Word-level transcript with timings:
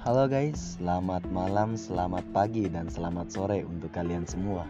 Halo 0.00 0.24
guys, 0.32 0.80
selamat 0.80 1.28
malam, 1.28 1.76
selamat 1.76 2.24
pagi, 2.32 2.64
dan 2.72 2.88
selamat 2.88 3.28
sore 3.28 3.68
untuk 3.68 3.92
kalian 3.92 4.24
semua. 4.24 4.64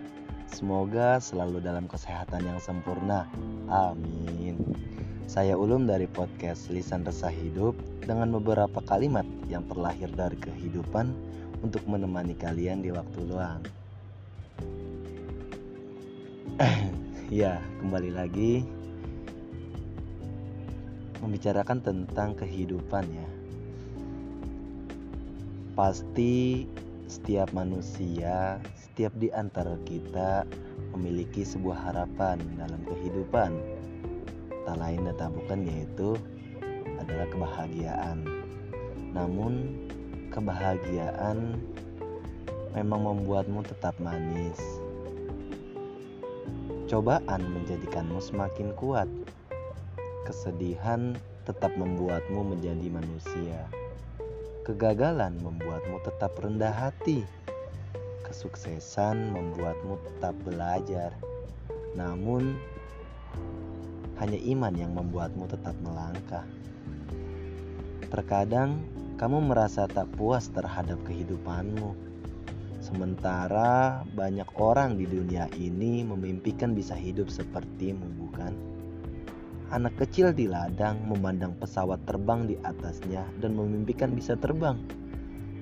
Semoga 0.51 1.23
selalu 1.23 1.63
dalam 1.63 1.87
kesehatan 1.87 2.51
yang 2.51 2.59
sempurna. 2.59 3.31
Amin. 3.71 4.59
Saya 5.31 5.55
Ulum 5.55 5.87
dari 5.87 6.11
podcast 6.11 6.67
Lisan 6.75 7.07
Resah 7.07 7.31
Hidup 7.31 7.79
dengan 8.03 8.35
beberapa 8.35 8.83
kalimat 8.83 9.23
yang 9.47 9.63
terlahir 9.71 10.11
dari 10.11 10.35
kehidupan 10.35 11.15
untuk 11.63 11.87
menemani 11.87 12.35
kalian 12.35 12.83
di 12.83 12.91
waktu 12.91 13.19
luang. 13.23 13.63
ya, 17.31 17.63
kembali 17.79 18.11
lagi 18.11 18.67
membicarakan 21.23 21.79
tentang 21.87 22.35
kehidupan 22.35 23.07
ya. 23.07 23.40
Pasti 25.81 26.69
setiap 27.09 27.57
manusia, 27.57 28.61
setiap 28.77 29.17
di 29.17 29.33
antara 29.33 29.81
kita 29.89 30.45
memiliki 30.93 31.41
sebuah 31.41 31.89
harapan 31.89 32.37
dalam 32.61 32.85
kehidupan. 32.85 33.57
Tak 34.69 34.77
lain 34.77 35.09
dan 35.09 35.17
tak 35.17 35.33
bukan 35.33 35.65
yaitu 35.65 36.21
adalah 37.01 37.25
kebahagiaan. 37.33 38.29
Namun 39.17 39.73
kebahagiaan 40.29 41.57
memang 42.77 43.01
membuatmu 43.01 43.65
tetap 43.65 43.97
manis. 44.05 44.61
Cobaan 46.93 47.41
menjadikanmu 47.57 48.21
semakin 48.21 48.77
kuat. 48.77 49.09
Kesedihan 50.29 51.17
tetap 51.49 51.73
membuatmu 51.73 52.53
menjadi 52.53 52.93
manusia. 52.93 53.80
Kegagalan 54.61 55.41
membuatmu 55.41 56.05
tetap 56.05 56.37
rendah 56.37 56.69
hati. 56.69 57.25
Kesuksesan 58.29 59.33
membuatmu 59.33 59.97
tetap 60.05 60.37
belajar. 60.45 61.17
Namun, 61.97 62.61
hanya 64.21 64.37
iman 64.37 64.75
yang 64.77 64.93
membuatmu 64.93 65.49
tetap 65.49 65.73
melangkah. 65.81 66.45
Terkadang 68.13 68.85
kamu 69.17 69.49
merasa 69.49 69.89
tak 69.89 70.13
puas 70.13 70.53
terhadap 70.53 71.01
kehidupanmu. 71.09 71.97
Sementara 72.85 74.05
banyak 74.13 74.49
orang 74.61 75.01
di 75.01 75.09
dunia 75.09 75.49
ini 75.57 76.05
memimpikan 76.05 76.77
bisa 76.77 76.93
hidup 76.93 77.33
sepertimu, 77.33 78.29
bukan? 78.29 78.70
Anak 79.71 80.03
kecil 80.03 80.35
di 80.35 80.51
ladang 80.51 80.99
memandang 81.07 81.55
pesawat 81.55 82.03
terbang 82.03 82.43
di 82.43 82.59
atasnya 82.67 83.23
dan 83.39 83.55
memimpikan 83.55 84.11
bisa 84.11 84.35
terbang. 84.35 84.83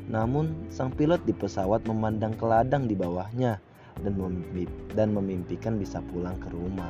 Namun, 0.08 0.72
sang 0.72 0.88
pilot 0.88 1.20
di 1.28 1.36
pesawat 1.36 1.84
memandang 1.84 2.32
ke 2.32 2.48
ladang 2.48 2.88
di 2.88 2.96
bawahnya 2.96 3.60
dan, 4.00 4.16
memimpi 4.16 4.64
dan 4.96 5.12
memimpikan 5.12 5.76
bisa 5.76 6.00
pulang 6.08 6.40
ke 6.40 6.48
rumah. 6.48 6.88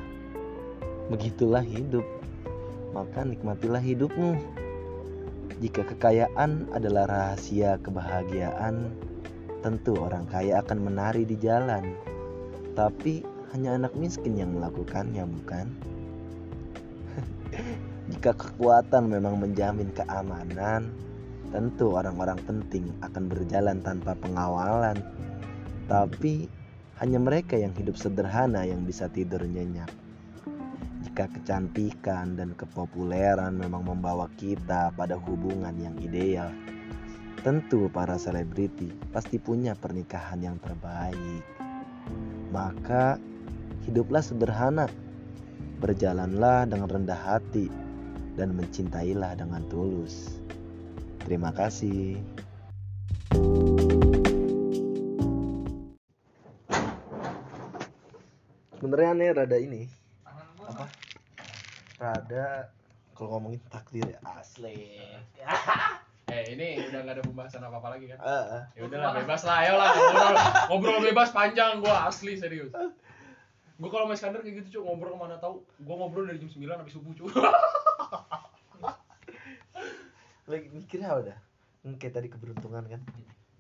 Begitulah 1.11 1.67
hidup, 1.67 2.07
maka 2.95 3.27
nikmatilah 3.27 3.83
hidupmu. 3.83 4.39
Jika 5.59 5.91
kekayaan 5.91 6.71
adalah 6.71 7.11
rahasia 7.11 7.83
kebahagiaan, 7.83 8.95
tentu 9.67 9.99
orang 9.99 10.23
kaya 10.31 10.63
akan 10.63 10.87
menari 10.87 11.27
di 11.27 11.35
jalan. 11.35 11.99
Tapi 12.79 13.27
hanya 13.51 13.75
anak 13.75 13.99
miskin 13.99 14.39
yang 14.39 14.55
melakukannya, 14.55 15.27
bukan? 15.27 15.98
Jika 18.09 18.33
kekuatan 18.33 19.12
memang 19.12 19.37
menjamin 19.37 19.92
keamanan, 19.92 20.89
tentu 21.53 21.92
orang-orang 21.92 22.41
penting 22.48 22.89
akan 23.05 23.28
berjalan 23.28 23.84
tanpa 23.84 24.16
pengawalan. 24.16 24.97
Tapi 25.88 26.49
hanya 27.05 27.21
mereka 27.21 27.60
yang 27.60 27.77
hidup 27.77 28.00
sederhana 28.00 28.65
yang 28.65 28.88
bisa 28.88 29.12
tidur 29.12 29.44
nyenyak. 29.44 29.93
Jika 31.05 31.28
kecantikan 31.31 32.34
dan 32.34 32.56
kepopuleran 32.56 33.55
memang 33.60 33.84
membawa 33.84 34.27
kita 34.41 34.88
pada 34.97 35.21
hubungan 35.21 35.77
yang 35.77 35.94
ideal, 36.00 36.49
tentu 37.44 37.93
para 37.93 38.16
selebriti 38.16 38.88
pasti 39.12 39.37
punya 39.37 39.77
pernikahan 39.77 40.41
yang 40.43 40.56
terbaik. 40.59 41.44
Maka 42.50 43.21
hiduplah 43.84 44.25
sederhana, 44.25 44.88
berjalanlah 45.78 46.66
dengan 46.66 46.88
rendah 46.91 47.21
hati, 47.21 47.88
dan 48.38 48.54
mencintailah 48.54 49.34
dengan 49.34 49.66
tulus. 49.66 50.38
Terima 51.26 51.50
kasih. 51.50 52.22
Sebenarnya 58.78 59.10
nih 59.19 59.28
rada 59.34 59.59
ini 59.59 59.91
apa? 60.62 60.87
Rada 61.98 62.71
kalau 63.19 63.37
ngomongin 63.37 63.59
takdir 63.75 64.06
ya 64.06 64.22
asli. 64.38 65.03
Eh 66.28 66.44
ini 66.53 66.77
udah 66.93 67.09
gak 67.09 67.15
ada 67.16 67.22
pembahasan 67.25 67.65
apa 67.65 67.81
apa 67.81 67.88
lagi 67.97 68.04
kan? 68.12 68.21
Ah. 68.21 68.69
Ya 68.77 68.84
udahlah 68.84 69.16
bebas 69.16 69.48
lah, 69.48 69.65
ayo 69.65 69.81
lah 69.81 69.97
ngobrol, 69.97 70.34
ngobrol 70.69 71.00
bebas 71.00 71.32
panjang 71.32 71.81
gua 71.81 72.04
asli 72.04 72.37
serius. 72.37 72.69
Gua 73.81 73.88
kalau 73.88 74.12
sama 74.12 74.12
Iskandar 74.12 74.44
kayak 74.44 74.60
gitu 74.60 74.77
cuy 74.77 74.93
ngobrol 74.93 75.16
ke 75.16 75.25
mana 75.25 75.41
tahu, 75.41 75.65
gua 75.88 75.97
ngobrol 75.97 76.28
dari 76.28 76.37
jam 76.37 76.53
9 76.53 76.69
sampai 76.69 76.93
subuh 76.93 77.12
cuy. 77.16 77.32
Lagi 80.48 80.66
mikirnya 80.72 81.12
udah. 81.14 81.38
Hmm, 81.84 81.94
Kayak 81.97 82.14
tadi 82.19 82.28
keberuntungan 82.28 82.84
kan. 82.84 83.00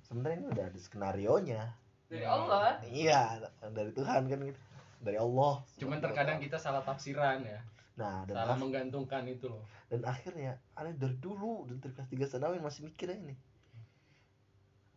Sebenarnya 0.02 0.36
ini 0.40 0.48
udah 0.48 0.64
ada 0.66 0.78
skenario 0.80 1.36
nya. 1.40 1.62
dari 2.08 2.24
Allah 2.24 2.80
Iya, 2.82 3.44
dari 3.68 3.92
Tuhan 3.92 4.24
kan 4.24 4.38
gitu. 4.40 4.60
Dari 4.98 5.20
Allah. 5.20 5.60
Cuman 5.76 6.00
terkadang 6.00 6.40
kita 6.40 6.56
salah 6.56 6.80
tafsiran 6.80 7.44
ya, 7.44 7.60
Nah, 7.94 8.24
dan 8.24 8.32
salah 8.34 8.56
menggantungkan 8.56 9.28
itu 9.28 9.46
loh. 9.46 9.60
dan 9.88 10.00
akhirnya 10.04 10.56
ada 10.72 10.88
dari 10.88 11.12
dulu 11.16 11.68
dan 11.68 11.76
dari 11.78 11.92
kelas 11.92 12.08
3 12.08 12.24
Sanawin 12.26 12.64
masih 12.64 12.88
mikirnya 12.88 13.20
ini. 13.20 13.36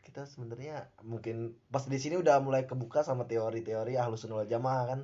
Kita 0.02 0.23
sebenarnya 0.23 0.88
mungkin 1.03 1.52
pas 1.68 1.84
di 1.84 2.00
sini 2.00 2.16
udah 2.16 2.40
mulai 2.40 2.63
kebuka 2.63 3.03
sama 3.03 3.28
teori-teori 3.28 3.96
ahlus 3.96 4.23
sunnah 4.23 4.41
wal 4.41 4.47
jamaah 4.47 4.84
kan. 4.88 5.00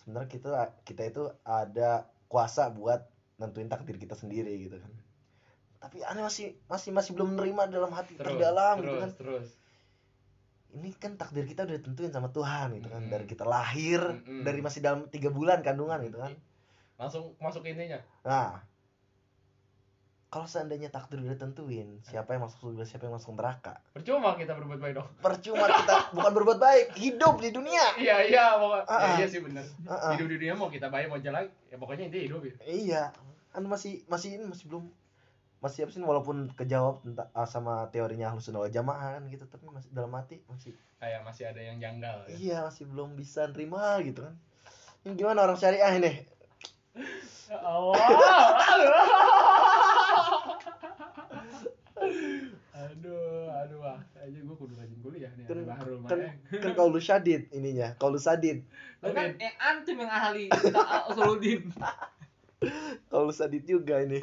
Sebenarnya 0.00 0.28
kita 0.28 0.50
kita 0.82 1.02
itu 1.04 1.22
ada 1.44 2.08
kuasa 2.26 2.72
buat 2.72 3.04
nentuin 3.36 3.68
takdir 3.68 4.00
kita 4.00 4.16
sendiri 4.16 4.56
gitu 4.58 4.80
kan. 4.80 4.92
Tapi 5.82 5.98
aneh 6.06 6.22
masih 6.22 6.54
masih 6.70 6.94
masih 6.94 7.10
belum 7.18 7.34
menerima 7.34 7.66
dalam 7.66 7.90
hati 7.90 8.14
Terus, 8.14 8.38
terdalam 8.38 8.78
gitu 8.78 8.86
terus, 8.86 9.02
kan. 9.02 9.10
terus. 9.18 9.48
Ini 10.72 10.88
kan 10.96 11.12
takdir 11.18 11.44
kita 11.44 11.66
udah 11.66 11.74
ditentuin 11.76 12.14
sama 12.14 12.30
Tuhan 12.30 12.78
gitu 12.78 12.88
kan. 12.88 13.02
Dari 13.10 13.26
kita 13.26 13.42
lahir, 13.42 13.98
Mm-mm. 14.00 14.46
dari 14.46 14.62
masih 14.62 14.80
dalam 14.80 15.10
tiga 15.10 15.28
bulan 15.28 15.60
kandungan 15.60 15.98
gitu 16.06 16.22
kan. 16.22 16.32
Langsung 16.96 17.34
masuk 17.36 17.66
ke 17.66 17.74
intinya. 17.74 17.98
Nah, 18.22 18.62
kalau 20.32 20.48
seandainya 20.48 20.88
takdir 20.88 21.20
udah 21.20 21.36
tentuin 21.36 22.00
siapa 22.00 22.32
yang 22.32 22.48
masuk 22.48 22.72
surga, 22.72 22.88
siapa 22.88 23.04
yang 23.04 23.20
masuk 23.20 23.36
neraka, 23.36 23.84
Percuma 23.92 24.32
kita 24.32 24.56
berbuat 24.56 24.80
baik 24.80 24.94
dong. 24.96 25.08
percuma 25.20 25.68
kita 25.68 25.96
bukan 26.16 26.32
berbuat 26.32 26.56
baik, 26.56 26.86
hidup 26.96 27.36
di 27.36 27.52
dunia. 27.52 27.84
Iya 28.00 28.16
iya 28.24 28.44
pokoknya. 28.56 28.84
Ah, 28.88 28.96
ah. 28.96 29.14
iya 29.20 29.26
sih 29.28 29.44
bener. 29.44 29.60
Ah. 29.84 30.16
Hidup 30.16 30.32
di 30.32 30.40
dunia 30.40 30.56
mau 30.56 30.72
kita 30.72 30.88
baik 30.88 31.12
mau 31.12 31.20
jelek, 31.20 31.52
ya 31.68 31.76
pokoknya 31.76 32.08
intinya 32.08 32.24
hidup 32.32 32.40
ya. 32.48 32.54
Iya, 32.64 33.02
kan 33.52 33.62
masih 33.68 34.00
masih 34.08 34.40
ini 34.40 34.48
masih 34.48 34.72
belum 34.72 34.88
masih 35.62 35.86
sih 35.86 36.02
walaupun 36.02 36.50
kejawab 36.52 37.00
tentang 37.00 37.30
ah, 37.30 37.46
sama 37.46 37.86
teorinya 37.88 38.28
halus 38.28 38.50
wal 38.50 38.66
jamaah 38.66 39.14
kan 39.16 39.22
gitu, 39.30 39.46
tapi 39.46 39.70
masih 39.70 39.88
dalam 39.94 40.10
hati 40.12 40.42
masih 40.50 40.74
Kayak 40.98 41.22
masih 41.22 41.44
ada 41.46 41.58
yang 41.58 41.78
janggal 41.78 42.26
ya. 42.26 42.34
iya 42.34 42.56
masih 42.62 42.84
belum 42.86 43.14
bisa 43.14 43.46
nerima 43.46 43.98
gitu 44.02 44.22
kan. 44.22 44.34
Ini 45.02 45.14
gimana 45.14 45.42
orang 45.42 45.54
syariah 45.54 45.94
ini? 45.96 46.12
Ya 47.46 47.58
Allah. 47.58 47.94
aduh, 52.72 53.46
aduh, 53.52 53.80
ah. 53.84 53.98
aja 54.18 54.38
gue 54.38 54.56
kudu 54.56 54.74
rajin 54.74 54.98
kuliah 54.98 55.30
nih. 55.34 55.44
Kan- 55.46 55.58
Ada 55.58 55.64
bahrul 55.68 55.96
Kan 56.06 56.18
kan 56.50 56.72
kaulu 56.74 56.98
syadid 56.98 57.46
ininya, 57.50 57.94
kaulu 57.96 58.18
sadid. 58.18 58.62
kan 59.00 59.10
Oke. 59.10 59.42
yang 59.42 59.56
antum 59.58 59.96
yang 59.98 60.10
ahli 60.10 60.46
kita 60.46 60.78
Soludin 61.14 61.62
Kaulu 63.10 63.34
sadid 63.34 63.66
juga 63.66 63.98
ini. 63.98 64.22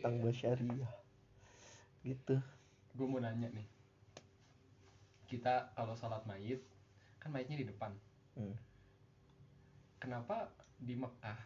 Tentang 0.00 0.32
syariah. 0.32 0.92
Gitu. 2.00 2.40
Gue 2.96 3.06
mau 3.06 3.20
nanya 3.20 3.52
nih. 3.52 3.68
Kita 5.28 5.76
kalau 5.76 5.92
sholat 5.92 6.24
mayit, 6.24 6.64
kan 7.20 7.28
mayitnya 7.28 7.60
di 7.60 7.68
depan. 7.68 7.92
Hmm. 8.34 8.56
Kenapa 10.00 10.48
di 10.80 10.96
Mekah 10.96 11.36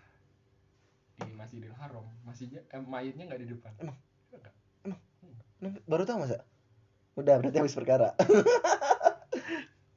di 1.14 1.30
Masjidil 1.34 1.74
Haram 1.78 2.06
masihnya 2.22 2.62
eh, 2.70 2.78
mayitnya 2.78 3.26
nggak 3.26 3.42
di 3.42 3.48
depan? 3.50 3.72
Emang? 3.82 3.98
Nggak. 4.30 4.54
Emang 4.86 5.00
Baru 5.90 6.06
tahu 6.06 6.22
masa? 6.22 6.46
Udah 7.18 7.34
berarti 7.42 7.58
habis 7.58 7.74
perkara. 7.74 8.14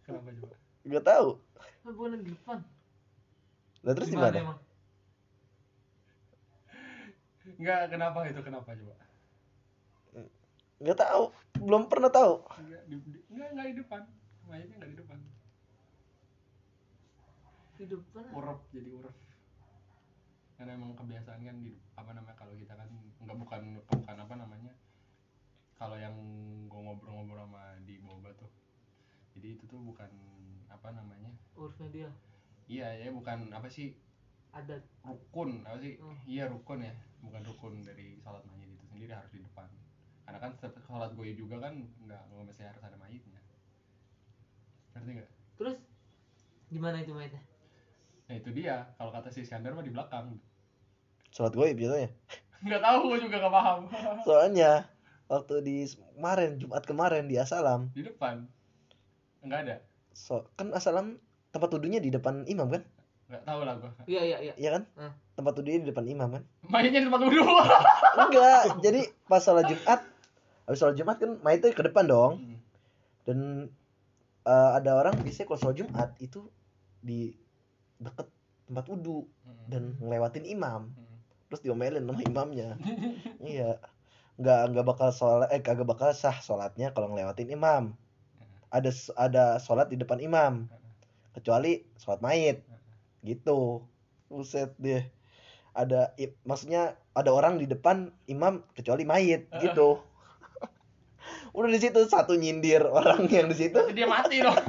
Kenapa 0.06 0.34
coba? 0.34 0.56
Gak 0.88 1.06
tahu. 1.06 1.30
bukan 1.88 2.20
di 2.20 2.36
depan 2.36 2.60
Lah 3.80 3.94
terus 3.96 4.12
di 4.12 4.20
Gimana 4.20 4.44
mana? 4.44 4.67
Enggak, 7.56 7.82
kenapa 7.88 8.20
itu? 8.28 8.42
Kenapa 8.44 8.76
coba? 8.76 8.96
nggak 10.78 10.94
tahu 10.94 11.34
belum 11.58 11.90
pernah 11.90 12.06
tahu 12.14 12.38
Enggak 12.62 12.86
di, 12.86 13.02
di, 13.02 13.18
enggak, 13.34 13.50
enggak 13.50 13.68
di 13.68 13.76
depan. 13.82 14.02
Mayatnya 14.46 14.76
enggak 14.78 14.92
di 14.94 14.98
depan. 15.02 15.20
Di 17.82 17.86
depan. 17.90 18.24
Urep 18.30 18.60
jadi 18.70 18.90
urep. 18.94 19.16
Karena 20.58 20.72
emang 20.78 20.94
kebiasaan 20.94 21.42
kan 21.42 21.58
di 21.66 21.74
apa 21.98 22.12
namanya 22.14 22.38
kalau 22.38 22.54
kita 22.54 22.74
kan 22.78 22.90
enggak 22.94 23.38
bukan 23.42 23.62
bukan 23.90 24.16
apa 24.22 24.36
namanya 24.38 24.74
kalau 25.78 25.98
yang 25.98 26.18
gue 26.66 26.80
ngobrol-ngobrol 26.82 27.46
sama 27.46 27.78
di 27.86 28.02
Boba 28.02 28.34
tuh 28.34 28.50
jadi 29.38 29.54
itu 29.54 29.70
tuh 29.70 29.78
bukan 29.78 30.10
apa 30.66 30.90
namanya 30.90 31.30
Urusnya 31.54 31.88
dia. 31.94 32.10
iya 32.66 32.90
ya 32.98 33.14
bukan 33.14 33.54
apa 33.54 33.70
sih 33.70 33.94
Adat. 34.58 34.84
rukun 35.06 35.62
apa 35.64 35.78
sih? 35.78 36.02
Hmm. 36.02 36.18
iya 36.26 36.50
rukun 36.50 36.82
ya. 36.82 36.94
Bukan 37.22 37.42
rukun 37.46 37.74
dari 37.86 38.18
sholat 38.26 38.42
mayit 38.50 38.74
itu 38.74 38.86
sendiri 38.90 39.14
harus 39.14 39.30
di 39.30 39.42
depan. 39.46 39.70
Karena 40.26 40.40
kan 40.42 40.52
setiap 40.58 40.82
sholat 40.90 41.14
gue 41.14 41.28
juga 41.38 41.62
kan 41.62 41.74
nggak 41.78 42.22
nggak 42.34 42.46
mesti 42.50 42.64
harus 42.66 42.82
ada 42.82 42.98
mayitnya. 42.98 43.40
Ngerti 44.98 45.12
nggak? 45.22 45.30
Terus 45.62 45.78
gimana 46.74 47.00
itu 47.06 47.14
mayatnya? 47.14 47.44
nah 48.28 48.36
itu 48.36 48.50
dia. 48.52 48.92
Kalau 49.00 49.12
kata 49.16 49.32
si 49.32 49.46
Iskandar 49.46 49.72
mah 49.72 49.86
di 49.86 49.94
belakang. 49.94 50.36
Sholat 51.32 51.54
goib 51.56 51.78
biasanya. 51.78 52.12
Nggak 52.66 52.82
tahu 52.82 52.98
gue 53.14 53.18
juga 53.30 53.36
nggak 53.38 53.54
paham. 53.54 53.80
Soalnya 54.28 54.90
waktu 55.30 55.56
di 55.62 55.86
kemarin 56.18 56.58
Jumat 56.58 56.84
kemarin 56.84 57.30
di 57.30 57.38
Asalam. 57.38 57.94
Di 57.94 58.02
depan? 58.02 58.50
Nggak 59.46 59.60
ada? 59.70 59.76
So 60.18 60.50
kan 60.58 60.74
Asalam 60.74 61.22
tempat 61.54 61.70
wudhunya 61.70 62.02
di 62.02 62.10
depan 62.10 62.44
imam 62.50 62.68
kan 62.68 62.84
nggak 63.28 63.44
tahu 63.44 63.60
lah 63.62 63.76
gue 63.76 63.92
Iya 64.08 64.22
iya 64.24 64.38
iya. 64.42 64.54
iya 64.56 64.70
kan? 64.72 64.84
Hmm. 64.96 65.12
tempat 65.34 65.54
wudhunya 65.54 65.80
di 65.84 65.90
depan 65.92 66.06
imam 66.06 66.30
kan? 66.32 66.44
Mayitnya 66.64 67.04
di 67.04 67.08
tempat 67.08 67.22
wudhu 67.22 67.44
enggak 68.24 68.62
jadi 68.86 69.02
pas 69.26 69.40
sholat 69.40 69.68
Jumat 69.68 70.00
habis 70.64 70.80
sholat 70.80 70.96
Jumat 70.96 71.16
kan 71.18 71.32
mayitnya 71.40 71.72
ke 71.72 71.84
depan 71.84 72.06
dong. 72.06 72.34
Hmm. 72.40 72.58
dan 73.24 73.40
eh, 74.44 74.70
ada 74.80 74.96
orang 74.96 75.20
biasanya 75.20 75.46
kalau 75.46 75.60
sholat 75.60 75.78
Jumat 75.78 76.10
itu 76.18 76.48
di 77.00 77.36
deket 77.98 78.32
tempat 78.64 78.86
wudhu 78.88 79.28
Hmm. 79.44 79.64
dan 79.68 79.84
ngelewatin 80.00 80.44
imam. 80.44 80.92
Hmm. 80.92 81.16
terus 81.48 81.64
diomelin 81.64 82.04
sama 82.04 82.20
imamnya. 82.20 82.76
Iya. 83.44 83.80
Nggak 84.36 84.60
nggak 84.70 84.86
bakal 84.86 85.10
sholat 85.10 85.48
eh 85.50 85.60
kagak 85.60 85.84
bakal 85.84 86.12
sah 86.12 86.36
sholatnya 86.38 86.92
kalau 86.92 87.12
ngelewatin 87.12 87.48
imam. 87.48 87.96
Ada 88.68 88.92
ada 89.16 89.44
sholat 89.58 89.88
di 89.88 89.96
depan 89.96 90.20
imam. 90.20 90.68
Kecuali 91.32 91.84
sholat 91.96 92.20
mayit 92.20 92.60
gitu. 93.22 93.86
Buset 94.28 94.74
deh. 94.78 95.04
Ada 95.72 96.12
i- 96.18 96.34
maksudnya 96.42 96.98
ada 97.14 97.30
orang 97.32 97.58
di 97.58 97.66
depan 97.66 98.10
imam 98.26 98.62
kecuali 98.74 99.04
mayit 99.04 99.46
gitu. 99.64 100.02
Udah 101.52 101.70
di 101.70 101.78
situ 101.78 101.98
satu 102.06 102.34
nyindir 102.34 102.86
orang 102.86 103.26
yang 103.30 103.50
di 103.50 103.56
situ. 103.58 103.78
Dia 103.92 104.06
mati 104.06 104.40
dong. 104.40 104.58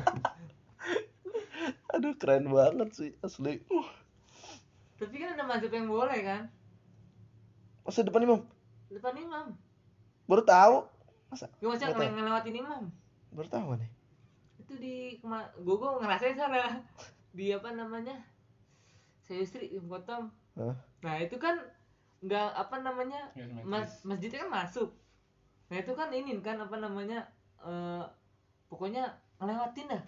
Aduh 1.93 2.13
keren 2.17 2.49
banget 2.49 2.89
sih 2.93 3.11
asli. 3.21 3.61
Uh. 3.69 3.87
Tapi 4.99 5.15
kan 5.17 5.33
ada 5.33 5.45
mazhab 5.45 5.71
yang 5.71 5.87
boleh 5.87 6.19
kan? 6.21 6.43
masa 7.83 8.05
depan 8.05 8.21
imam? 8.21 8.41
Depan 8.93 9.17
imam. 9.17 9.47
baru 10.29 10.45
tahu. 10.45 10.77
Masa? 11.29 11.49
Nggak 11.57 11.81
tahu. 11.81 11.93
ngel- 11.97 12.15
ngelewatin 12.21 12.57
imam. 12.57 12.83
baru 13.29 13.49
tahu 13.49 13.69
nih 13.77 13.91
Itu 14.61 14.73
di 14.77 14.97
gue 15.23 15.75
gue 15.77 15.91
ngerasain 15.99 16.37
sana. 16.37 16.85
Di 17.33 17.53
apa 17.53 17.73
namanya? 17.73 18.17
Saya 19.29 19.45
istri 19.45 19.69
di 19.69 19.77
Kotom. 19.77 20.33
Hah? 20.57 20.75
Nah 21.05 21.15
itu 21.21 21.37
kan 21.37 21.61
nggak 22.25 22.49
apa 22.57 22.77
namanya 22.83 23.31
simetris. 23.37 23.63
mas 23.69 23.91
masjidnya 24.03 24.39
kan 24.49 24.51
masuk. 24.51 24.89
Nah 25.69 25.77
itu 25.79 25.93
kan 25.93 26.09
ini 26.11 26.33
kan 26.41 26.57
apa 26.59 26.81
namanya 26.81 27.29
eh 27.61 28.05
pokoknya 28.73 29.13
ngelewatin 29.37 29.93
dah. 29.93 30.03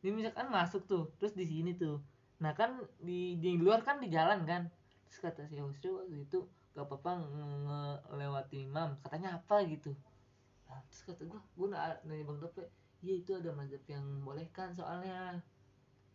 Dia 0.00 0.10
misalkan 0.10 0.48
masuk 0.48 0.88
tuh, 0.88 1.04
terus 1.20 1.36
di 1.36 1.44
sini 1.44 1.76
tuh. 1.76 2.00
Nah 2.40 2.56
kan 2.56 2.80
di 2.98 3.36
di 3.38 3.60
luar 3.60 3.84
kan 3.84 4.00
di 4.00 4.08
jalan 4.08 4.42
kan. 4.48 4.66
Terus 5.06 5.20
kata 5.20 5.44
si 5.46 5.60
Husri 5.60 5.92
waktu 5.92 6.24
itu 6.24 6.40
gak 6.72 6.88
apa-apa 6.88 7.20
nge- 7.20 8.00
ngelewatin 8.08 8.72
imam. 8.72 8.96
Katanya 9.04 9.36
apa 9.36 9.60
gitu. 9.68 9.92
Nah, 10.64 10.80
terus 10.88 11.04
kata 11.04 11.28
gua, 11.28 11.36
gua 11.52 11.68
na- 11.76 12.00
nanya 12.08 12.24
Bang 12.24 12.40
Tope, 12.40 12.64
iya 13.04 13.20
itu 13.20 13.36
ada 13.36 13.52
mazhab 13.52 13.84
yang 13.84 14.00
membolehkan 14.00 14.72
soalnya. 14.72 15.36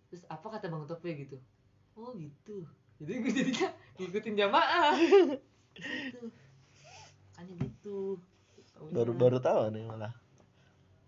Terus 0.09 0.25
apa 0.25 0.49
kata 0.49 0.65
Bang 0.73 0.89
Tope 0.89 1.13
gitu? 1.13 1.37
Oh 1.97 2.13
gitu. 2.13 2.63
Jadi 2.97 3.11
gue 3.17 3.31
jadinya 3.33 3.67
ngikutin 3.97 4.33
jamaah. 4.35 4.93
gitu. 5.73 6.21
Makanya 7.33 7.53
gitu. 7.59 7.97
Taunya- 8.71 8.93
baru 8.93 9.11
baru 9.13 9.37
tahu 9.39 9.61
nih 9.71 9.83
malah 9.83 10.13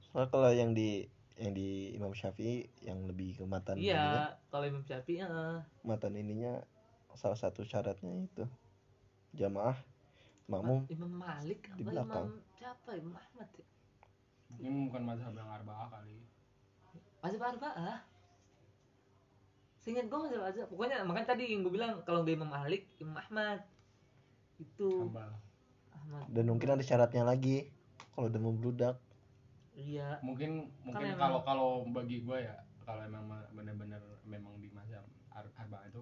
soalnya 0.01 0.27
kalau 0.27 0.49
yang 0.49 0.73
di 0.73 1.05
yang 1.37 1.53
di 1.53 1.93
Imam 1.93 2.11
Syafi'i 2.11 2.65
yang 2.81 3.05
lebih 3.05 3.37
kematan 3.37 3.77
ininya, 3.77 3.85
Iya, 3.85 4.05
kalau 4.49 4.65
Imam 4.65 4.81
Syafi'i 4.81 5.21
eh, 5.21 5.57
kematan 5.79 6.13
ininya 6.13 6.53
salah 7.13 7.37
satu 7.37 7.61
syaratnya 7.61 8.25
itu 8.25 8.43
jamaah 9.31 9.77
makmum 10.45 10.89
Imam 10.89 11.13
Malik 11.13 11.69
di 11.71 11.85
apa 11.85 11.89
belakang. 11.93 12.25
Imam 12.27 12.41
siapa 12.51 12.89
Imam 12.93 13.13
Ahmad 13.13 13.49
ya? 13.53 13.65
mungkin 14.49 14.73
bukan 14.89 15.01
mazhab 15.05 15.33
yang 15.33 15.45
arba'ah 15.47 15.87
kali 15.91 16.17
Mazhab 17.21 17.43
Arba'ah. 17.45 17.97
Seingat 19.89 20.05
gue 20.05 20.19
mazhab 20.21 20.45
Arba'ah. 20.45 20.67
Pokoknya 20.69 20.97
makanya 21.01 21.27
tadi 21.27 21.49
yang 21.49 21.65
gue 21.65 21.73
bilang 21.73 21.97
kalau 22.05 22.21
nggak 22.21 22.37
Imam 22.37 22.45
Malik, 22.47 22.85
Imam 23.01 23.17
Ahmad. 23.17 23.65
Itu 24.55 25.09
hambal 25.09 25.33
Ahmad. 25.89 26.25
dan 26.29 26.45
mungkin 26.45 26.69
ada 26.69 26.83
syaratnya 26.83 27.23
lagi 27.23 27.73
kalau 28.11 28.29
udah 28.29 28.37
mau 28.37 28.51
bludak 28.51 28.95
Iya. 29.71 30.19
mungkin 30.19 30.67
mungkin 30.83 31.15
kalau 31.15 31.39
kalau 31.41 31.69
bagi 31.87 32.19
gue 32.19 32.37
ya 32.39 32.53
kalau 32.79 33.01
emang 33.01 33.23
ma- 33.23 33.47
bener-bener 33.49 33.97
memang 34.23 34.59
di 34.59 34.67
mazhab 34.69 35.01
ar- 35.29 35.53
arba'ah 35.55 35.87
itu 35.87 36.01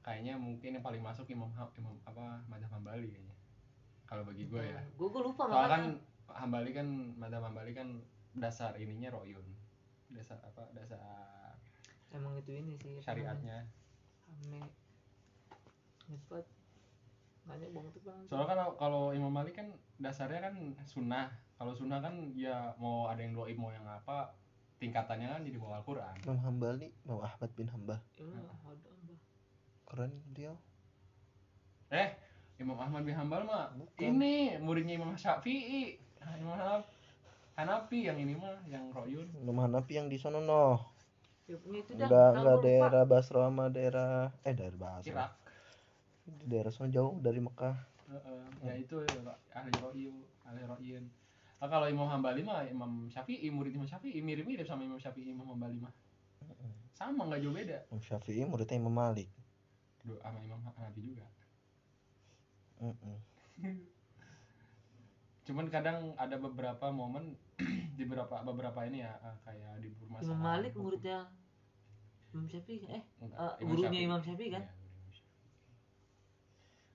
kayaknya 0.00 0.34
mungkin 0.34 0.74
yang 0.74 0.82
paling 0.82 0.98
masuk 0.98 1.28
imam 1.28 1.52
Ha- 1.52 1.68
imam 1.76 1.94
apa 2.02 2.40
mazhab 2.48 2.72
hambali 2.72 3.06
kayaknya 3.06 3.36
kalau 4.02 4.24
bagi 4.24 4.48
gue 4.48 4.62
ya 4.62 4.80
Gue 4.96 5.08
gue 5.10 5.22
lupa 5.22 5.44
soalnya 5.44 5.68
kan 5.68 5.84
hambali 6.32 6.70
kan 6.72 6.86
mazhab 7.14 7.42
hambali 7.44 7.70
kan 7.70 7.88
dasar 8.32 8.72
ininya 8.74 9.12
royun 9.12 9.44
dasar 10.08 10.40
apa 10.40 10.64
dasar 10.72 10.96
Emang 12.12 12.36
itu 12.36 12.52
ini 12.52 12.74
sih. 12.76 13.00
syariatnya? 13.00 13.64
Ame. 14.28 14.60
Cepat. 16.02 16.44
Nanya 17.42 17.66
bang 17.68 17.86
tuh 17.90 18.02
bang. 18.02 18.20
soalnya 18.22 18.46
kan 18.46 18.56
kalau- 18.56 18.76
kalau 18.78 19.04
imam 19.10 19.28
malik 19.28 19.52
kan 19.52 19.66
dasarnya 19.98 20.38
kan 20.40 20.54
sunnah 20.84 21.26
kalau 21.52 21.72
sunnah 21.72 21.98
kan 21.98 22.14
ya 22.32 22.70
mau 22.76 23.06
ada 23.06 23.18
yang 23.18 23.32
doib 23.32 23.56
mau 23.56 23.68
yang 23.68 23.82
apa 23.82 24.30
tingkatannya 24.78 25.26
kan 25.28 25.42
jadi 25.42 25.58
bawa 25.58 25.78
Al-Quran 25.78 26.14
Imam 26.22 26.38
Hambali 26.40 26.86
Imam 27.02 27.18
Ahmad 27.20 27.50
bin 27.52 27.66
Hambal 27.66 27.98
Imam 28.14 28.46
Ahmad. 28.46 28.78
Hambal. 28.78 29.16
keren 29.84 30.12
dia 30.28 30.54
Eh, 31.90 32.08
Imam 32.56 32.78
Ahmad 32.78 33.02
bin 33.02 33.12
Hambal 33.12 33.42
mah 33.42 33.74
Bukan. 33.74 34.00
ini 34.00 34.56
muridnya 34.56 34.94
Imam 34.94 35.12
Syafi'i. 35.12 35.98
Nah, 36.18 36.34
Imam 36.36 36.54
Hanaf 36.54 36.86
Hanafi 37.52 38.06
yang 38.06 38.16
ini 38.16 38.32
mah 38.32 38.54
yang 38.64 38.86
Royun. 38.88 39.26
Imam 39.36 39.58
Hanafi 39.58 39.92
yang 39.94 40.06
di 40.06 40.16
sono 40.16 40.40
noh 40.40 40.91
Ya, 41.50 41.56
punya 41.58 41.78
itu 41.82 41.92
dah. 41.98 42.06
enggak 42.06 42.30
enggak 42.38 42.58
daerah 42.62 43.02
Basra 43.04 43.40
sama 43.50 43.64
daerah 43.68 44.30
eh 44.46 44.54
daerah 44.54 44.78
Basra 44.78 45.10
Irak. 45.10 45.30
di 46.22 46.44
daerah 46.46 46.70
sono 46.70 46.88
jauh 46.88 47.18
dari 47.18 47.42
Mekah 47.42 47.76
Heeh, 48.12 48.44
ya 48.60 48.74
itu 48.76 49.00
ya, 49.08 49.32
ahli 49.56 49.72
Royun, 49.80 50.20
ahli 50.44 50.62
Royun. 50.68 51.04
Nah, 51.62 51.68
kalau 51.70 51.88
Imam 51.88 52.04
Hambali 52.12 52.44
mah 52.44 52.60
Imam 52.68 53.08
Syafi'i, 53.08 53.48
murid 53.48 53.72
Imam 53.72 53.88
Syafi'i 53.88 54.20
mirip-mirip 54.20 54.68
sama 54.68 54.84
Imam 54.84 55.00
Syafi'i 55.00 55.32
Imam 55.32 55.48
Hambali 55.48 55.80
mah. 55.80 55.88
Sama 56.92 57.24
nggak 57.24 57.40
jauh 57.40 57.56
beda. 57.56 57.78
Imam 57.88 58.02
Syafi'i 58.04 58.44
muridnya 58.44 58.76
Imam 58.76 58.92
Malik 58.92 59.32
Do 60.04 60.18
sama 60.20 60.38
Imam 60.44 60.60
Hanafi 60.60 61.00
juga. 61.00 61.26
Mm-mm. 62.82 63.16
Cuman 65.46 65.66
kadang 65.70 66.12
ada 66.18 66.36
beberapa 66.36 66.90
momen 66.90 67.38
di 68.02 68.10
beberapa 68.10 68.42
beberapa 68.42 68.80
ini 68.82 68.98
ya 69.06 69.14
eh, 69.22 69.36
kayak 69.46 69.78
di 69.78 69.94
permasalahan. 69.94 70.26
Imam 70.26 70.40
Malik 70.42 70.72
muridnya 70.74 71.18
Imam 72.34 72.46
Syafi'i 72.50 72.82
kan? 72.82 72.90
Eh, 72.98 73.02
Enggak, 73.22 73.38
eh, 73.38 73.52
Imam 73.62 73.70
gurunya 73.70 73.86
Syafi'i. 73.86 74.06
Imam 74.10 74.20
Syafi'i 74.26 74.50
kan? 74.50 74.64
Syafi'i. 74.66 74.90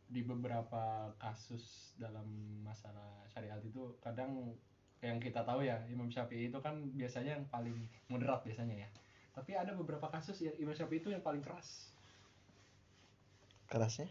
Di 0.07 0.21
beberapa 0.27 0.83
kasus 1.15 1.95
dalam 1.95 2.27
masalah 2.63 3.23
syariat 3.31 3.59
itu 3.63 3.95
kadang 4.03 4.51
yang 4.99 5.21
kita 5.23 5.47
tahu 5.47 5.63
ya 5.63 5.79
Imam 5.87 6.11
Syafi'i 6.11 6.51
itu 6.51 6.59
kan 6.59 6.75
biasanya 6.91 7.39
yang 7.39 7.45
paling 7.47 7.87
moderat 8.11 8.43
biasanya 8.43 8.83
ya. 8.83 8.89
Tapi 9.31 9.55
ada 9.55 9.71
beberapa 9.71 10.11
kasus 10.11 10.43
ya 10.43 10.51
Imam 10.59 10.75
Syafi'i 10.75 10.99
itu 10.99 11.07
yang 11.07 11.23
paling 11.23 11.39
keras. 11.39 11.95
kerasnya 13.67 14.07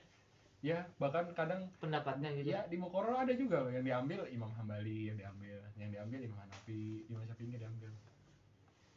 Ya, 0.64 0.82
bahkan 0.96 1.30
kadang 1.36 1.68
pendapatnya 1.78 2.32
gitu. 2.32 2.50
ya 2.50 2.64
di 2.66 2.74
Mukororo 2.74 3.14
ada 3.16 3.30
juga 3.36 3.62
loh 3.62 3.70
yang 3.70 3.84
diambil 3.84 4.24
Imam 4.26 4.50
Hambali 4.50 5.08
yang 5.08 5.18
diambil, 5.20 5.60
yang 5.76 5.92
diambil 5.92 6.18
Imam 6.24 6.38
Hanafi, 6.40 7.06
Imam 7.06 7.22
Syafi'i 7.22 7.46
nggak 7.52 7.62
diambil. 7.62 7.90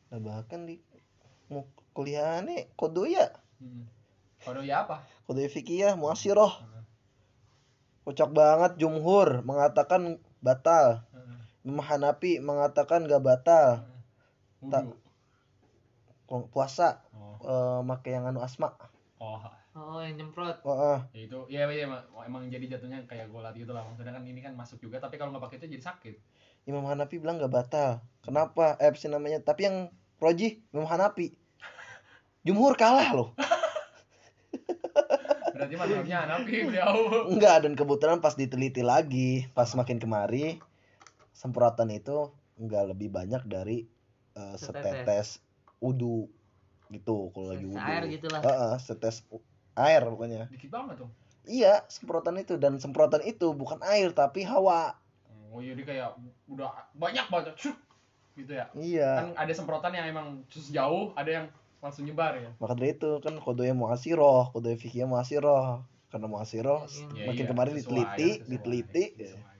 nah 0.10 0.18
bahkan 0.18 0.66
di 0.66 0.82
mau 1.48 1.66
kuliah 1.94 2.42
nih 2.42 2.70
kodoya 2.74 3.30
Hmm. 3.60 3.84
Kalau 4.40 4.64
ya 4.64 4.88
apa? 4.88 5.04
kodoya 5.28 5.52
fikih 5.52 5.94
muasirah 5.94 6.64
Heeh, 6.64 6.84
kocak 8.08 8.32
banget 8.32 8.80
jumhur 8.80 9.44
mengatakan 9.44 10.16
batal 10.40 11.04
heeh. 11.12 11.38
Imam 11.68 11.84
Hanafi 11.84 12.40
mengatakan 12.40 13.04
gak 13.04 13.20
batal 13.20 13.84
Tak. 14.64 14.84
Wudu. 14.88 14.96
Kalau 16.26 16.48
puasa 16.50 17.04
Oh. 17.14 17.36
eh 17.44 17.80
make 17.84 18.08
yang 18.10 18.26
anu 18.26 18.40
asma. 18.40 18.72
Oh. 19.20 19.38
Oh 19.80 20.04
yang 20.04 20.20
nyemprot 20.20 20.60
Oh, 20.62 20.76
ah. 20.76 21.00
Ya 21.16 21.26
itu 21.26 21.40
iya 21.48 21.64
iya 21.72 21.88
emang, 21.88 22.04
emang 22.22 22.44
jadi 22.52 22.78
jatuhnya 22.78 23.00
kayak 23.08 23.32
golat 23.32 23.56
gitu 23.56 23.72
lah. 23.72 23.88
Maksudnya 23.88 24.12
kan 24.12 24.28
ini 24.28 24.44
kan 24.44 24.54
masuk 24.54 24.78
juga 24.78 25.00
tapi 25.00 25.16
kalau 25.16 25.32
nggak 25.32 25.48
pakai 25.48 25.58
itu 25.64 25.80
jadi 25.80 25.86
sakit. 25.88 26.16
Imam 26.68 26.84
Hanafi 26.86 27.18
bilang 27.18 27.40
gak 27.40 27.50
batal. 27.50 28.04
Kenapa? 28.22 28.78
Eh 28.78 28.92
apa 28.92 28.98
sih 29.00 29.10
namanya? 29.10 29.42
Tapi 29.42 29.66
yang 29.66 29.78
Roji 30.20 30.62
Imam 30.70 30.86
Hanafi. 30.86 31.34
Jumhur 32.46 32.76
kalah 32.78 33.10
loh. 33.16 33.30
Berarti 35.56 35.76
mazhabnya 35.76 36.28
Hanafi 36.28 36.56
beliau. 36.68 36.94
Enggak 37.32 37.66
dan 37.66 37.74
kebetulan 37.74 38.20
pas 38.22 38.36
diteliti 38.38 38.86
lagi, 38.86 39.50
pas 39.58 39.72
makin 39.74 39.98
kemari 39.98 40.62
semprotan 41.34 41.90
itu 41.90 42.30
enggak 42.60 42.92
lebih 42.92 43.10
banyak 43.10 43.42
dari 43.48 43.88
eh, 44.36 44.56
Setetes. 44.60 45.08
setetes 45.08 45.28
udu 45.80 46.28
gitu 46.92 47.32
kalau 47.34 47.56
lagi 47.56 47.66
Setetes 47.66 47.82
wudu. 47.82 47.90
air 47.90 48.04
gitu 48.12 48.28
lah. 48.30 48.42
Heeh, 48.44 48.74
setetes 48.78 49.18
u- 49.34 49.42
air 49.80 50.02
pokoknya. 50.04 50.52
Dikit 50.52 50.70
banget 50.70 51.00
tuh. 51.00 51.10
Iya, 51.50 51.82
semprotan 51.90 52.36
itu 52.38 52.60
dan 52.60 52.78
semprotan 52.78 53.24
itu 53.24 53.56
bukan 53.56 53.80
air 53.88 54.12
tapi 54.12 54.44
hawa. 54.44 54.94
Oh 55.50 55.64
jadi 55.64 55.82
kayak 55.82 56.10
udah 56.46 56.70
banyak 56.94 57.26
banget. 57.32 57.56
Shuk, 57.58 57.78
gitu 58.38 58.54
ya. 58.54 58.70
Iya. 58.78 59.10
Kan 59.18 59.28
ada 59.34 59.54
semprotan 59.56 59.96
yang 59.96 60.06
emang 60.06 60.46
terus 60.46 60.70
jauh, 60.70 61.10
ada 61.18 61.32
yang 61.32 61.46
langsung 61.80 62.06
nyebar 62.06 62.38
ya. 62.38 62.52
Maka 62.60 62.76
dari 62.78 62.94
itu 62.94 63.18
kan 63.24 63.40
kodonya 63.40 63.74
muasiroh, 63.74 64.52
kodonya 64.54 64.78
fikihnya 64.78 65.08
muasiroh. 65.10 65.82
Karena 66.10 66.26
muasiroh 66.26 66.90
Yang- 66.90 67.14
Ya, 67.18 67.26
makin 67.30 67.46
iya, 67.46 67.50
kemarin 67.54 67.74
sesuai, 67.74 67.86
diteliti, 67.86 68.30
sesuai, 68.30 68.50
diteliti. 68.50 69.06
sesuai. 69.14 69.58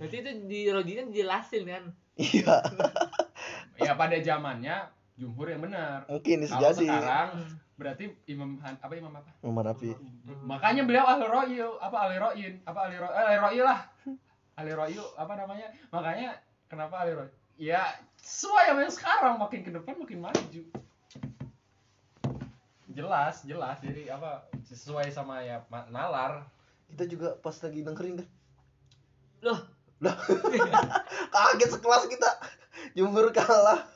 berarti 0.00 0.16
itu 0.16 0.30
di 0.48 0.60
Roji 0.72 0.92
kan 0.96 1.06
dijelasin 1.12 1.62
kan 1.68 1.84
Iya, 2.16 2.56
Ya 3.84 3.92
pada 3.96 4.16
zamannya 4.16 4.76
jumhur 5.20 5.52
yang 5.52 5.60
benar. 5.60 6.08
mungkin 6.08 6.40
bisa 6.40 6.56
Kalau 6.56 6.72
jadi. 6.72 6.88
sekarang 6.88 7.28
berarti 7.76 8.04
Imam 8.24 8.56
Han, 8.64 8.74
apa 8.80 8.92
Imam 8.96 9.12
apa? 9.12 9.30
Imam 9.44 9.56
Hanafi. 9.60 9.92
Makanya 10.44 10.82
beliau 10.88 11.04
ahli 11.04 11.26
ro'yu, 11.28 11.68
apa 11.76 11.96
ahli 12.08 12.16
ro'yin, 12.16 12.54
apa 12.64 12.78
ahli 12.88 12.96
ro'yu, 12.96 13.12
eh, 13.12 13.24
ahli 13.28 13.38
ro'yu 13.38 13.62
lah. 13.64 13.80
Ahli 14.56 14.72
ro'yu, 14.72 15.04
apa 15.16 15.32
namanya? 15.36 15.68
Makanya 15.92 16.40
kenapa 16.68 17.04
ahli 17.04 17.12
ro'yu? 17.16 17.32
Ya 17.60 17.84
sesuai 18.16 18.72
sama 18.72 18.80
yang 18.84 18.94
sekarang, 18.96 19.34
makin 19.36 19.60
ke 19.60 19.70
depan 19.72 19.94
makin 20.00 20.18
maju. 20.24 20.62
Jelas, 22.90 23.44
jelas. 23.46 23.76
Jadi 23.84 24.08
apa 24.08 24.48
sesuai 24.66 25.08
sama 25.12 25.44
ya 25.44 25.62
nalar. 25.92 26.44
Kita 26.90 27.06
juga 27.06 27.38
pas 27.38 27.54
lagi 27.54 27.80
dengerin 27.86 28.18
kan. 28.20 28.28
loh 29.40 29.60
Kaget 31.32 31.70
sekelas 31.76 32.04
kita. 32.08 32.30
Jumhur 32.96 33.30
kalah. 33.30 33.86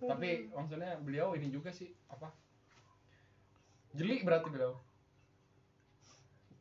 Tapi 0.00 0.48
maksudnya 0.48 0.96
beliau 1.04 1.36
ini 1.36 1.52
juga 1.52 1.68
sih 1.70 1.92
apa? 2.08 2.32
Jeli 3.92 4.24
berarti 4.24 4.48
beliau. 4.48 4.80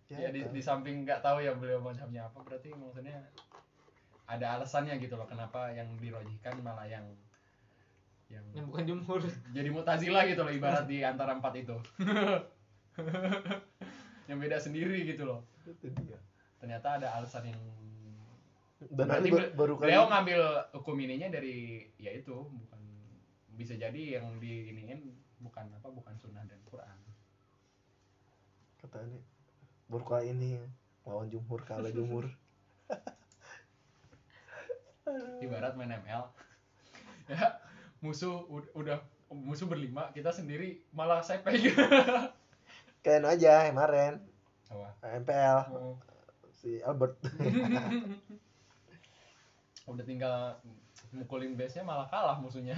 Ya, 0.09 0.33
di, 0.33 0.41
di 0.41 0.61
samping 0.65 1.05
nggak 1.05 1.21
tahu 1.21 1.45
ya 1.45 1.53
beliau 1.53 1.77
macamnya 1.77 2.25
apa 2.25 2.41
berarti 2.41 2.73
maksudnya 2.73 3.21
ada 4.25 4.57
alasannya 4.57 4.97
gitu 4.97 5.13
loh 5.13 5.29
kenapa 5.29 5.69
yang 5.69 5.85
dirojihkan 6.01 6.57
malah 6.65 6.89
yang 6.89 7.05
yang 8.29 8.45
yang 8.57 8.65
bukan 8.69 8.85
jumhur 8.89 9.21
jadi 9.53 9.69
mutazilah 9.69 10.25
gitu 10.29 10.41
loh 10.45 10.53
ibarat 10.53 10.85
di 10.89 11.01
antara 11.01 11.37
empat 11.37 11.53
itu 11.61 11.77
yang 14.29 14.37
beda 14.37 14.57
sendiri 14.61 15.01
gitu 15.05 15.25
loh 15.25 15.41
Itu 15.65 15.89
dia. 16.05 16.21
ternyata 16.61 17.01
ada 17.01 17.17
alasan 17.17 17.49
yang 17.49 17.61
Dan 18.79 19.05
Berarti 19.05 19.21
Ali 19.21 19.29
ba- 19.29 19.51
baru 19.53 19.73
kali 19.75 19.81
beliau 19.85 20.03
ngambil 20.07 20.39
hukum 20.73 20.95
ininya 20.97 21.27
dari 21.29 21.85
ya 21.99 22.09
itu 22.09 22.31
bukan 22.31 22.79
bisa 23.53 23.75
jadi 23.75 24.17
yang 24.17 24.39
diiniin 24.39 25.13
bukan 25.37 25.65
apa 25.73 25.87
bukan 25.89 26.13
sunnah 26.15 26.41
dan 26.43 26.57
Quran 26.63 26.95
kata 28.79 29.03
ini 29.03 29.19
baru 29.85 30.03
kali 30.05 30.25
ini 30.31 30.49
lawan 31.03 31.27
jumhur 31.27 31.59
kalah 31.61 31.89
jumhur. 31.89 32.29
ibarat 35.41 35.73
main 35.73 35.97
ML 35.97 36.21
ya 37.29 37.57
musuh 37.99 38.45
ud- 38.47 38.69
udah 38.73 38.97
musuh 39.29 39.65
berlima 39.65 40.09
kita 40.09 40.29
sendiri 40.29 40.81
malah 40.89 41.19
sepe 41.19 41.49
gitu 41.53 41.77
Kayak 42.99 43.17
anu 43.17 43.27
aja 43.29 43.51
kemarin 43.65 44.13
Apa? 44.69 44.87
MPL 45.17 45.57
Oh, 45.71 45.95
si 46.53 46.77
Albert. 46.79 47.17
udah 49.89 50.05
tinggal 50.05 50.61
mukulin 51.09 51.57
base 51.57 51.81
nya 51.81 51.83
malah 51.83 52.05
kalah 52.05 52.37
musuhnya. 52.37 52.77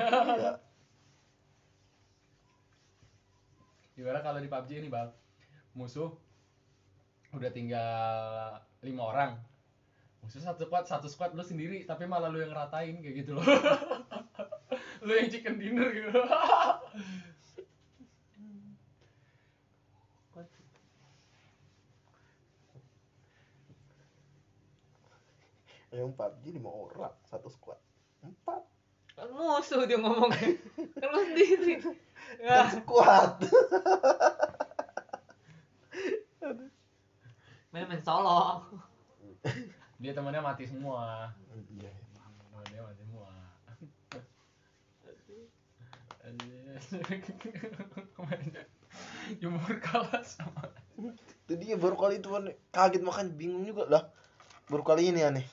Ibarat 4.00 4.24
kalau 4.24 4.40
di 4.40 4.48
PUBG 4.48 4.72
ini 4.82 4.88
bang 4.88 5.12
musuh 5.76 6.16
udah 7.36 7.52
tinggal 7.52 8.60
lima 8.82 9.04
orang. 9.12 9.32
Musuh 10.24 10.40
satu 10.40 10.64
squad 10.64 10.88
satu 10.88 11.08
squad 11.12 11.36
lu 11.36 11.44
sendiri 11.44 11.84
tapi 11.84 12.08
malah 12.08 12.32
lu 12.32 12.40
yang 12.40 12.56
ngeratain 12.56 13.04
kayak 13.04 13.16
gitu 13.26 13.36
loh. 13.36 13.44
Lu 15.02 15.18
yang 15.18 15.34
chicken 15.34 15.58
dinner 15.58 15.90
gitu 15.92 16.14
Yang 25.92 26.16
PUBG 26.16 26.56
lima 26.56 26.72
orang 26.72 27.12
satu 27.28 27.52
squad. 27.52 27.76
Empat. 28.24 28.64
kan 29.12 29.28
musuh 29.28 29.84
dia 29.84 30.00
ngomongnya 30.00 30.56
kan 30.96 31.10
lu 31.12 31.36
sendiri 31.36 31.74
Kan 31.84 31.92
ya 32.40 32.64
squad. 32.72 33.44
main 37.72 37.88
main 37.88 38.04
solo 38.04 38.68
dia 40.00 40.12
temannya 40.16 40.44
mati 40.44 40.64
semua 40.64 41.28
Iya. 41.76 41.92
Dia 42.72 42.82
mati 42.88 43.04
semua 43.04 43.28
Jumhur 49.40 49.80
kalah 49.80 50.24
sama 50.24 50.68
Itu 51.48 51.56
dia 51.56 51.80
baru 51.80 51.96
kali 51.96 52.20
itu 52.20 52.30
kan 52.32 52.52
kaget 52.76 53.04
makan 53.04 53.28
bingung 53.40 53.64
juga 53.64 53.88
lah. 53.88 54.04
Baru 54.68 54.84
kali 54.84 55.10
ini 55.10 55.24
aneh. 55.24 55.48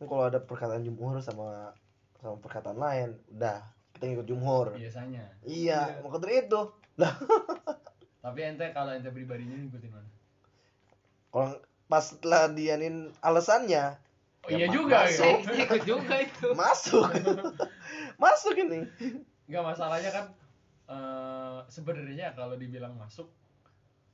Kan 0.00 0.06
kalau 0.06 0.24
ada 0.24 0.40
perkataan 0.40 0.80
jumhur 0.80 1.20
sama 1.20 1.76
sama 2.16 2.36
perkataan 2.38 2.76
lain, 2.76 3.08
udah 3.30 3.60
kita 3.92 4.04
ngikut 4.06 4.26
jumhur. 4.26 4.66
biasanya 4.72 5.24
Iya, 5.42 6.00
maka 6.00 6.16
dari 6.18 6.40
itu. 6.42 6.62
Lah, 6.96 7.12
tapi 8.24 8.40
ente 8.42 8.64
kalau 8.70 8.92
ente 8.92 9.08
pribadinya 9.08 9.54
ngikutin 9.54 9.88
mana 9.88 10.08
kalau 11.30 11.48
pas 11.86 12.02
setelah 12.02 12.48
dianin 12.48 13.08
alasannya 13.20 13.96
oh 14.40 14.48
Ya, 14.48 14.56
iya 14.56 14.66
ma- 14.66 14.74
juga 14.74 14.98
masuk. 15.02 15.36
ya 15.48 15.64
ikut 15.64 15.82
juga 15.84 16.14
itu 16.18 16.48
masuk. 16.60 17.08
masuk 18.16 18.54
ini. 18.58 18.84
nggak 19.46 19.64
masalahnya 19.64 20.10
kan 20.10 20.26
eh, 20.86 21.58
sebenarnya 21.66 22.32
kalau 22.32 22.54
dibilang 22.54 22.92
masuk 22.94 23.26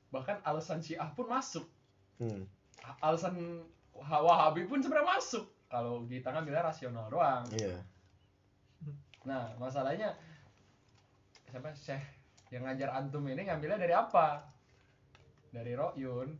bahkan 0.07 0.39
alasan 0.41 0.79
Syiah 0.79 1.11
pun 1.11 1.27
masuk 1.27 1.67
Hmm. 2.17 2.49
Alasan 2.97 3.61
Wahabi 3.93 4.65
pun 4.65 4.79
sebenarnya 4.79 5.05
masuk 5.11 5.45
kalau 5.67 6.07
kita 6.07 6.31
kan 6.31 6.47
bilang 6.47 6.67
rasional 6.67 7.11
doang. 7.11 7.43
Iya. 7.51 7.83
nah 9.27 9.51
masalahnya 9.59 10.15
siapa? 11.51 11.75
Syekh 11.75 12.03
yang 12.47 12.63
ngajar 12.63 12.95
antum 12.95 13.27
ini 13.27 13.43
ngambilnya 13.43 13.79
dari 13.79 13.91
apa? 13.91 14.47
Dari 15.51 15.75
Royun 15.75 16.31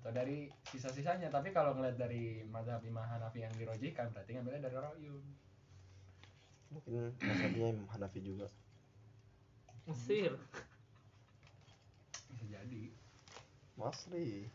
atau 0.00 0.10
dari 0.10 0.50
sisa-sisanya? 0.66 1.30
Tapi 1.30 1.54
kalau 1.54 1.78
ngeliat 1.78 1.94
dari 1.94 2.42
mazhab 2.50 2.82
Imam 2.82 3.06
Hanafi 3.06 3.46
yang 3.46 3.54
dirojikan 3.54 4.10
berarti 4.10 4.34
ngambilnya 4.34 4.66
dari 4.66 4.76
Royun 4.78 5.24
Mungkin 6.74 7.14
maksudnya 7.22 7.66
Imam 7.70 7.86
Hanafi 7.86 8.18
juga. 8.18 8.50
Mesir. 9.86 10.34
Bisa 12.34 12.44
jadi. 12.50 12.90
Masri. 13.74 14.50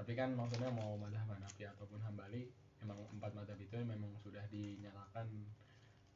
tapi 0.00 0.16
kan 0.16 0.32
maksudnya 0.32 0.72
mau 0.72 0.96
mazhab 0.96 1.28
Hanafi 1.28 1.68
ataupun 1.68 2.00
Hambali 2.00 2.48
emang 2.84 2.98
empat 3.12 3.32
mazhab 3.36 3.58
itu 3.60 3.76
memang 3.80 4.12
sudah 4.20 4.42
dinyalakan 4.48 5.28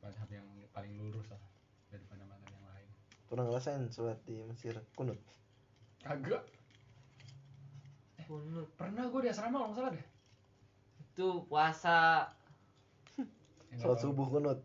mazhab 0.01 0.29
yang 0.33 0.47
paling 0.73 0.97
lurus 0.97 1.29
lah 1.33 1.43
daripada 1.89 2.25
mazhab 2.29 2.51
yang 2.53 2.67
lain. 2.69 2.89
Pernah 3.29 3.45
ngerasain 3.49 3.89
sholat 3.93 4.19
di 4.25 4.45
Mesir? 4.45 4.77
Kunut? 4.97 5.17
kagak. 6.05 6.45
Kunut. 8.25 8.69
pernah 8.77 9.09
gue 9.09 9.21
di 9.25 9.29
asrama 9.33 9.57
kalau 9.61 9.69
nggak 9.73 9.79
salah 9.81 9.93
deh. 9.97 10.07
Itu 11.01 11.29
puasa. 11.49 12.29
Sholat 13.81 13.99
subuh 14.01 14.27
kunut. 14.29 14.61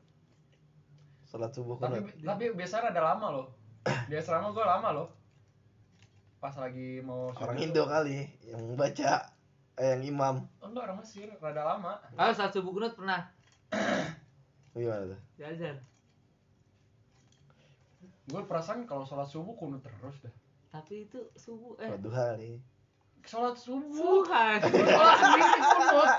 Sholat 1.27 1.51
subuh 1.55 1.75
tapi 1.79 2.03
kunut. 2.03 2.27
tapi 2.27 2.43
biasanya 2.55 2.91
ada 2.91 3.01
lama 3.15 3.27
loh. 3.31 3.47
Di 4.11 4.15
asrama 4.19 4.51
gue 4.51 4.63
lama 4.63 4.89
loh. 4.91 5.07
Pas 6.39 6.55
lagi 6.55 7.03
mau 7.03 7.31
Orang 7.35 7.59
Indo 7.59 7.83
kali 7.83 8.31
yang 8.47 8.79
baca 8.79 9.38
eh 9.79 9.89
yang 9.89 10.03
imam 10.05 10.35
Oh, 10.59 10.67
enggak 10.67 10.83
orang 10.85 10.99
Mesir, 10.99 11.31
rada 11.33 11.63
lama. 11.65 11.95
kalau 12.11 12.33
saat 12.33 12.51
subuh 12.51 12.71
kunut 12.71 12.93
pernah 12.93 13.31
gimana 14.71 15.09
tuh 15.09 15.19
azan 15.41 15.77
Gue 18.25 18.41
perasaan 18.43 18.85
kalau 18.85 19.01
sholat 19.01 19.25
subuh 19.25 19.55
kunut 19.55 19.81
terus 19.81 20.19
dah. 20.19 20.33
tapi 20.69 21.03
itu 21.03 21.17
subuh 21.33 21.73
eh 21.77 21.87
Sholat 21.87 22.01
duha 22.01 22.27
nih 22.35 22.55
Sholat 23.21 23.55
subuh. 23.55 24.21
Gue 24.21 24.85
sholat 24.85 25.17
sendiri 25.17 25.59
kunut. 25.59 26.09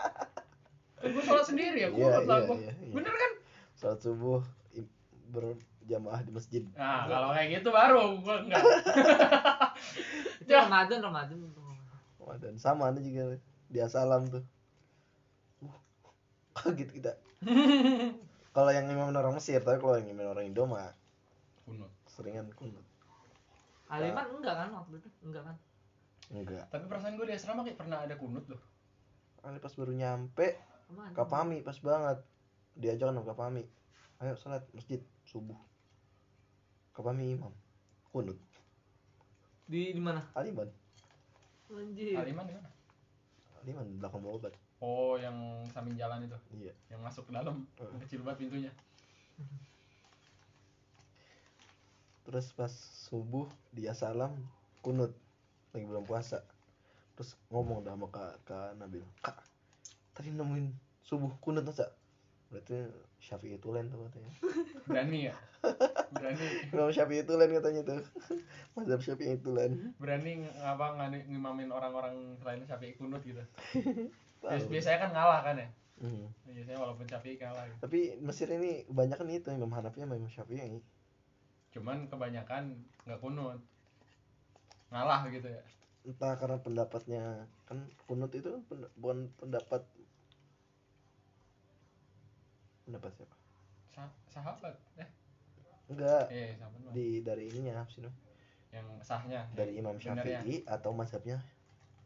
Gue 1.01 1.23
sholat 1.23 1.45
sendiri 1.47 1.79
ya 1.79 1.89
Iya, 1.89 1.95
kunut 1.95 2.25
lah 2.25 2.37
iya, 2.37 2.47
gua. 2.47 2.57
iya, 2.57 2.73
iya. 2.75 2.93
Bener 2.93 3.15
kan? 3.15 3.33
sholat 3.73 3.99
subuh 3.99 4.41
berjamaah 5.31 6.21
di 6.21 6.31
masjid 6.31 6.63
Nah, 6.73 7.07
kalau 7.07 7.31
kayak 7.31 7.49
gitu 7.55 7.69
baru 7.71 8.19
gue 8.19 8.37
enggak. 8.43 8.63
itu 10.41 10.51
Ya. 10.51 10.67
ramadan 10.67 10.99
ramadan 11.01 11.39
Wah, 12.19 12.37
dan 12.37 12.55
sama 12.55 12.91
ada 12.91 12.99
juga 12.99 13.39
dia 13.71 13.87
salam 13.87 14.27
tuh. 14.27 14.43
Uh, 15.63 15.75
kaget 16.53 16.91
kita. 17.01 17.13
Kalau 18.51 18.71
yang 18.75 18.91
imam 18.91 19.15
orang 19.15 19.39
Mesir 19.39 19.63
tapi 19.63 19.79
kalau 19.79 19.95
yang 19.95 20.11
imam 20.11 20.27
orang 20.27 20.43
Indo 20.43 20.67
mah 20.67 20.91
Kunut. 21.63 21.87
seringan 22.11 22.51
kunut. 22.51 22.83
Aliman 23.87 24.27
enggak 24.35 24.59
kan 24.59 24.69
waktu 24.75 24.99
itu? 24.99 25.09
Enggak 25.23 25.47
kan? 25.47 25.57
Enggak. 26.35 26.67
Tapi 26.67 26.85
perasaan 26.91 27.15
gue 27.15 27.31
di 27.31 27.35
asrama 27.39 27.63
kayak 27.63 27.79
pernah 27.79 28.03
ada 28.03 28.19
kunut 28.19 28.43
loh. 28.51 28.59
Ali 29.47 29.63
pas 29.63 29.71
baru 29.71 29.95
nyampe 29.95 30.59
Ke 30.59 30.91
mana? 30.91 31.15
kapami 31.15 31.63
pas 31.63 31.79
banget. 31.79 32.19
Diajak 32.75 33.15
sama 33.15 33.23
kapami. 33.23 33.63
Ayo 34.19 34.35
sholat 34.35 34.67
masjid 34.75 34.99
subuh. 35.23 35.57
Kapami 36.91 37.39
imam 37.39 37.55
kunut. 38.11 38.37
Di 39.71 39.95
di 39.95 40.03
mana? 40.03 40.27
Aliman. 40.35 40.67
Anjir. 41.71 42.19
Aliman 42.19 42.51
di 42.51 42.55
mana? 42.59 42.69
Aliman 43.63 43.87
belakang 44.01 44.25
obat. 44.25 44.53
Oh, 44.81 45.21
yang 45.21 45.37
samping 45.71 45.97
jalan 45.97 46.25
itu, 46.25 46.39
iya. 46.57 46.73
Yang 46.89 47.01
masuk 47.05 47.25
ke 47.29 47.33
dalam, 47.37 47.69
Heeh. 47.77 47.91
yang 47.93 48.01
kecil 48.05 48.21
banget 48.25 48.49
pintunya. 48.49 48.73
terus 52.21 52.55
pas 52.55 52.71
subuh 53.11 53.51
dia 53.75 53.91
salam 53.91 54.31
kunut 54.87 55.11
lagi 55.75 55.83
belum 55.83 56.07
puasa. 56.07 56.47
Terus 57.19 57.35
ngomong 57.51 57.83
dah 57.83 57.99
sama 57.99 58.07
kak, 58.07 58.39
kak 58.47 58.71
Nabil 58.79 59.03
kak 59.19 59.43
tadi 60.15 60.31
nemuin 60.37 60.71
subuh 61.03 61.33
kunut 61.41 61.65
masa 61.65 61.91
berarti 62.51 62.83
Syafi'i 63.23 63.63
Tulen 63.63 63.87
tuh 63.89 64.11
katanya 64.11 64.33
Berani 64.91 65.31
ya? 65.31 65.35
Berani, 66.11 66.45
Imam 66.75 66.91
Syafi'i 66.91 67.23
Tulen 67.23 67.51
katanya 67.55 67.81
tuh 67.87 68.03
Mazhab 68.75 69.01
Syafi'i 69.01 69.39
Tulen 69.39 69.95
berani 70.03 70.43
ng- 70.43 70.51
ngapa 70.59 70.99
ngimamin 71.31 71.71
orang-orang 71.71 72.35
selain 72.43 72.67
Syafi'i 72.67 72.99
kunut 72.99 73.23
gitu. 73.23 73.39
Biasanya 74.73 74.99
kan 74.99 75.11
ngalah 75.15 75.41
kan 75.47 75.57
ya? 75.63 75.69
Hmm. 76.03 76.27
Biasanya 76.49 76.81
walaupun 76.81 77.07
Syafi'i 77.07 77.39
kalah 77.39 77.63
gitu. 77.71 77.79
tapi 77.87 77.99
Mesir 78.19 78.49
ini 78.51 78.83
banyak 78.91 79.15
kan 79.15 79.29
itu 79.31 79.49
Imam 79.55 79.71
Hanafi 79.71 80.03
sama 80.03 80.19
Imam 80.19 80.33
Syafi'i 80.33 80.83
Cuman 81.71 82.11
kebanyakan 82.11 82.83
nggak 83.07 83.21
kunut. 83.23 83.63
Ngalah 84.91 85.31
gitu 85.31 85.47
ya. 85.47 85.63
entah 86.01 86.33
karena 86.41 86.57
pendapatnya 86.65 87.45
kan 87.69 87.85
kunut 88.09 88.33
itu 88.33 88.49
kan 88.49 88.65
bukan 88.97 89.29
pendapat 89.37 89.85
pendapat 92.91 93.11
siapa? 93.15 93.37
Sa- 93.91 94.17
sahabat 94.29 94.75
eh? 94.97 95.09
Enggak. 95.87 96.27
Eh 96.29 96.55
sahabat 96.55 96.79
di 96.91 97.23
dari 97.23 97.47
ininya 97.47 97.81
apa 97.81 97.91
sih 97.91 98.03
yang 98.71 98.87
sahnya 99.01 99.47
dari 99.51 99.75
yang 99.75 99.87
Imam 99.87 99.95
benernya. 99.97 100.43
Syafi'i 100.43 100.57
atau 100.65 100.91
mazhabnya? 100.91 101.39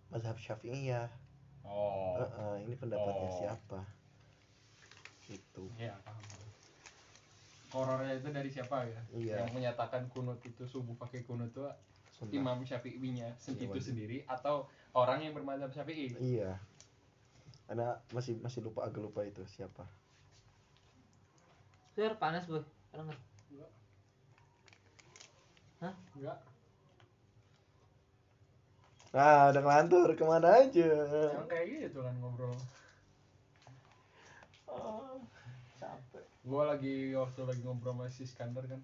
Mazhab 0.08 0.36
Syafi'i 0.36 0.88
ya 0.88 1.08
oh 1.64 2.20
ini 2.58 2.76
pendapatnya 2.76 3.24
Oh. 3.26 3.36
siapa? 3.38 3.80
Itu 5.26 5.64
paham. 5.72 6.16
Korornya 7.68 8.14
itu 8.14 8.28
dari 8.30 8.48
siapa 8.48 8.86
ya? 8.86 9.00
Iya. 9.10 9.34
yang 9.42 9.50
menyatakan 9.50 10.06
kunut 10.08 10.38
itu 10.40 10.62
subuh 10.62 10.94
pakai 10.94 11.24
kunut 11.24 11.50
itu 11.50 11.64
Sunnah. 12.14 12.30
Imam 12.30 12.58
Syafi'inya 12.62 13.26
Iya, 13.34 13.64
itu 13.66 13.78
sendiri 13.82 14.22
atau 14.24 14.64
orang 14.94 15.20
yang 15.20 15.34
bermadzhab 15.34 15.68
Syafi'i? 15.68 16.14
Iya. 16.16 16.54
Karena 17.66 17.98
masih 18.12 18.38
masih 18.38 18.62
lupa 18.62 18.86
agak 18.86 19.02
lupa 19.02 19.20
itu 19.20 19.42
siapa 19.50 19.82
Sir, 21.94 22.10
panas 22.18 22.42
boy. 22.50 22.58
Panas. 22.90 23.14
Nggak? 23.54 23.70
enggak. 26.18 26.38
Nah 29.14 29.54
udah 29.54 29.62
ngelantur 29.62 30.10
ke 30.18 30.24
mana 30.26 30.58
aja? 30.58 30.90
Emang 31.38 31.46
kayak 31.46 31.66
gitu 31.70 32.02
kan 32.02 32.18
ngobrol. 32.18 32.58
Oh, 34.66 35.22
capek. 35.78 36.26
Gue 36.42 36.62
lagi 36.66 36.94
waktu 37.14 37.40
lagi 37.46 37.62
ngobrol 37.62 37.94
sama 37.94 38.10
si 38.10 38.26
Iskandar 38.26 38.66
kan. 38.66 38.82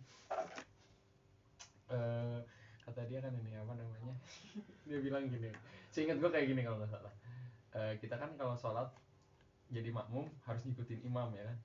Eh 1.90 2.38
kata 2.86 3.10
dia 3.10 3.18
kan 3.18 3.34
ini 3.34 3.58
apa 3.58 3.74
namanya? 3.74 4.14
Dia 4.86 5.02
bilang 5.02 5.26
gini 5.26 5.50
seingat 5.90 6.22
gue 6.22 6.30
kayak 6.30 6.46
gini 6.46 6.62
kalau 6.62 6.78
nggak 6.78 6.94
salah. 6.94 7.14
Eh, 7.74 7.92
kita 7.98 8.14
kan 8.18 8.30
kalau 8.38 8.54
sholat 8.54 8.86
jadi 9.70 9.90
makmum 9.90 10.30
harus 10.46 10.62
ngikutin 10.62 11.02
imam 11.06 11.30
ya 11.34 11.46
kan 11.46 11.58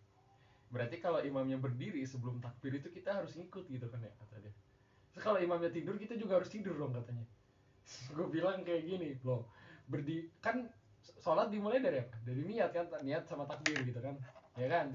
berarti 0.74 0.98
kalau 1.00 1.22
imamnya 1.22 1.58
berdiri 1.62 2.04
sebelum 2.04 2.42
takbir 2.42 2.78
itu 2.78 2.90
kita 2.90 3.22
harus 3.22 3.38
ngikut 3.38 3.70
gitu 3.70 3.88
kan 3.90 4.02
ya 4.02 4.12
kata 4.18 4.42
dia. 4.42 4.54
Terus 5.14 5.24
kalau 5.24 5.40
imamnya 5.40 5.72
tidur 5.72 5.96
kita 5.96 6.18
juga 6.20 6.42
harus 6.42 6.50
tidur 6.52 6.76
dong 6.76 6.94
katanya. 6.94 7.26
Gue 8.12 8.28
bilang 8.30 8.66
kayak 8.66 8.84
gini 8.86 9.16
loh 9.22 9.46
berdi 9.86 10.26
kan 10.42 10.66
sholat 11.22 11.54
dimulai 11.54 11.80
dari 11.80 12.02
apa? 12.02 12.18
Dari 12.26 12.42
niat 12.42 12.70
kan 12.74 12.86
niat 13.06 13.30
sama 13.30 13.46
takbir 13.46 13.78
gitu 13.86 14.02
kan 14.02 14.18
ya 14.58 14.68
kan? 14.68 14.88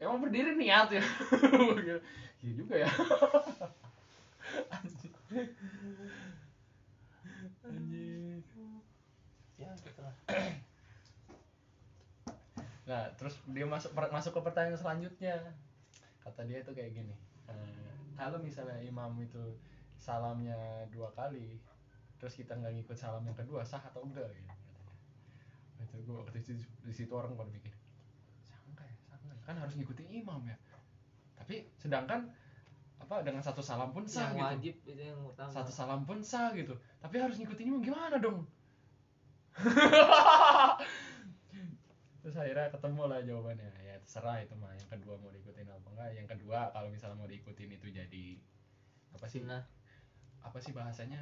Emang 0.00 0.22
berdiri 0.22 0.56
niat 0.56 0.88
ya? 0.94 1.04
Iya 2.40 2.56
juga 2.56 2.72
ya. 2.80 2.88
Anjing. 4.72 5.12
Anjing. 7.60 8.42
ya 9.60 9.70
gitu 9.84 10.00
lah 10.00 10.14
nah 12.90 13.06
terus 13.14 13.38
dia 13.54 13.62
masuk 13.62 13.94
per- 13.94 14.10
masuk 14.10 14.34
ke 14.34 14.40
pertanyaan 14.42 14.74
selanjutnya. 14.74 15.38
Kata 16.26 16.42
dia 16.42 16.58
itu 16.58 16.74
kayak 16.74 16.90
gini 16.90 17.14
eh, 17.46 17.94
kalau 18.18 18.42
misalnya 18.42 18.76
imam 18.82 19.14
itu 19.22 19.40
salamnya 19.94 20.58
dua 20.90 21.08
kali 21.14 21.56
terus 22.18 22.36
kita 22.36 22.52
nggak 22.58 22.76
ngikut 22.76 22.96
salam 22.98 23.22
yang 23.24 23.38
kedua 23.38 23.62
sah 23.62 23.80
atau 23.80 24.02
enggak? 24.04 24.26
Gitu 24.34 24.50
katanya. 24.50 24.94
Itu 25.86 25.96
gue 26.04 26.16
waktu 26.18 26.36
itu 26.42 26.50
di 26.84 26.92
situ 26.92 27.12
orang 27.14 27.38
pada 27.38 27.48
mikir 27.54 27.72
sah 28.44 28.58
enggak 28.66 28.90
ya 28.90 28.96
sah 29.06 29.16
enggak 29.22 29.38
ya? 29.38 29.44
kan 29.46 29.54
harus 29.62 29.74
ngikutin 29.78 30.08
imam 30.10 30.40
ya. 30.50 30.56
Tapi 31.38 31.70
sedangkan 31.78 32.26
apa 33.00 33.24
dengan 33.24 33.40
satu 33.40 33.64
salam 33.64 33.94
pun 33.94 34.04
sah 34.04 34.34
yang 34.34 34.36
gitu. 34.36 34.44
wajib 34.44 34.74
itu 34.84 35.02
yang 35.14 35.20
utama. 35.24 35.48
Satu 35.54 35.72
salam 35.72 36.04
pun 36.04 36.18
sah 36.20 36.52
gitu. 36.52 36.74
Tapi 37.00 37.16
harus 37.22 37.38
ngikutin 37.38 37.70
imam 37.70 37.80
gimana 37.80 38.18
dong 38.18 38.44
terus 42.20 42.36
akhirnya 42.36 42.68
ketemu 42.68 43.02
lah 43.08 43.20
jawabannya. 43.24 43.70
Ya 43.80 43.96
terserah 44.04 44.44
itu 44.44 44.54
mah 44.56 44.72
yang 44.76 44.88
kedua 44.88 45.14
mau 45.16 45.32
diikutin 45.32 45.68
apa 45.68 45.88
enggak. 45.92 46.10
Yang 46.16 46.28
kedua 46.36 46.58
kalau 46.72 46.88
misalnya 46.92 47.16
mau 47.16 47.28
diikutin 47.28 47.70
itu 47.72 47.88
jadi 47.88 48.26
apa 49.16 49.26
sih? 49.26 49.40
Sunnah. 49.42 49.64
apa 50.40 50.56
sih 50.56 50.72
bahasanya? 50.72 51.20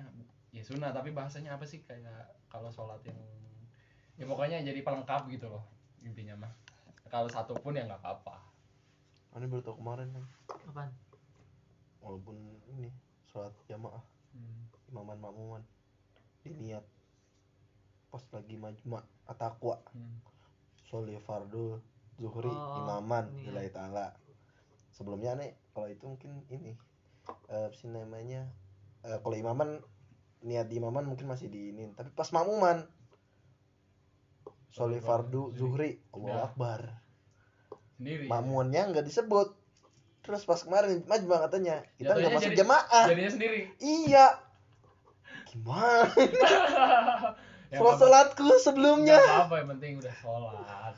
Ya 0.54 0.62
sunnah 0.62 0.94
tapi 0.94 1.10
bahasanya 1.10 1.58
apa 1.58 1.66
sih? 1.66 1.82
Kayak 1.82 2.38
kalau 2.46 2.70
sholat 2.70 3.02
yang 3.02 3.18
ya 4.18 4.26
pokoknya 4.26 4.62
jadi 4.62 4.82
pelengkap 4.82 5.30
gitu 5.30 5.50
loh 5.50 5.64
intinya 6.02 6.46
mah. 6.46 6.52
Kalau 7.08 7.26
satu 7.30 7.54
pun 7.58 7.74
ya 7.74 7.86
nggak 7.86 8.02
apa-apa. 8.02 8.38
Ini 9.38 9.46
baru 9.46 9.62
tau 9.62 9.78
kemarin 9.78 10.10
kan 10.10 10.24
apaan 10.66 10.90
walaupun 12.02 12.36
ini 12.74 12.90
sholat 13.28 13.52
jamaah. 13.68 14.02
Hmm. 14.32 14.68
imaman 14.88 15.18
makmuman. 15.20 15.62
Diniat. 16.44 16.84
Pas 18.08 18.24
lagi 18.32 18.56
majma 18.56 19.04
atakwa 19.28 19.80
Hmm. 19.92 20.20
Soli 20.88 21.20
fardul 21.20 21.76
zuhri 22.16 22.48
Oh, 22.48 22.80
imaman 22.82 23.28
iya. 23.36 23.52
lillahi 23.52 23.70
ta'ala. 23.70 24.06
Sebelumnya 24.90 25.36
nih 25.36 25.52
kalau 25.70 25.86
itu 25.86 26.04
mungkin 26.04 26.42
ini 26.48 26.72
eh, 27.48 27.64
apa 27.68 27.76
sih 27.76 27.86
namanya 27.86 28.48
Eh, 28.98 29.14
kalau 29.22 29.38
imaman 29.38 29.78
niat 30.42 30.66
di 30.66 30.82
imaman 30.82 31.06
mungkin 31.06 31.30
masih 31.30 31.46
di 31.46 31.70
ini. 31.70 31.94
Tapi 31.94 32.10
pas 32.10 32.26
makmuman 32.34 32.82
soli 34.74 34.98
fardu 34.98 35.54
fardu, 35.54 35.54
zuhri. 35.54 36.02
Allah 36.10 36.50
akbar. 36.50 36.80
Sendiri. 37.94 38.26
Nggak 38.26 39.06
disebut. 39.06 39.54
Terus 40.26 40.42
pas 40.42 40.58
kemarin 40.58 41.06
majma 41.06 41.46
katanya 41.46 41.86
kita 41.94 42.10
nggak 42.10 42.32
masuk 42.34 42.50
jadi- 42.50 42.58
jamaah. 42.58 43.06
Jadinya 43.06 43.32
sendiri. 43.32 43.60
Iya. 43.78 44.26
Gimana 45.46 46.10
sholat 47.68 47.92
apa- 47.94 48.00
sholatku 48.00 48.48
sebelumnya. 48.60 49.18
Nggak 49.20 49.36
apa-apa 49.36 49.56
yang 49.60 49.68
penting 49.76 49.92
udah 50.00 50.14
sholat. 50.16 50.94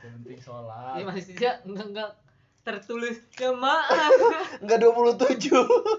Yang 0.00 0.12
penting 0.20 0.38
sholat. 0.40 0.94
Iya 0.96 1.04
masih 1.04 1.22
dia 1.36 1.52
enggak 1.68 1.86
enggak 1.92 2.10
tertulis 2.62 3.18
jemaah 3.34 4.06
nggak 4.62 4.78
27 4.78 5.50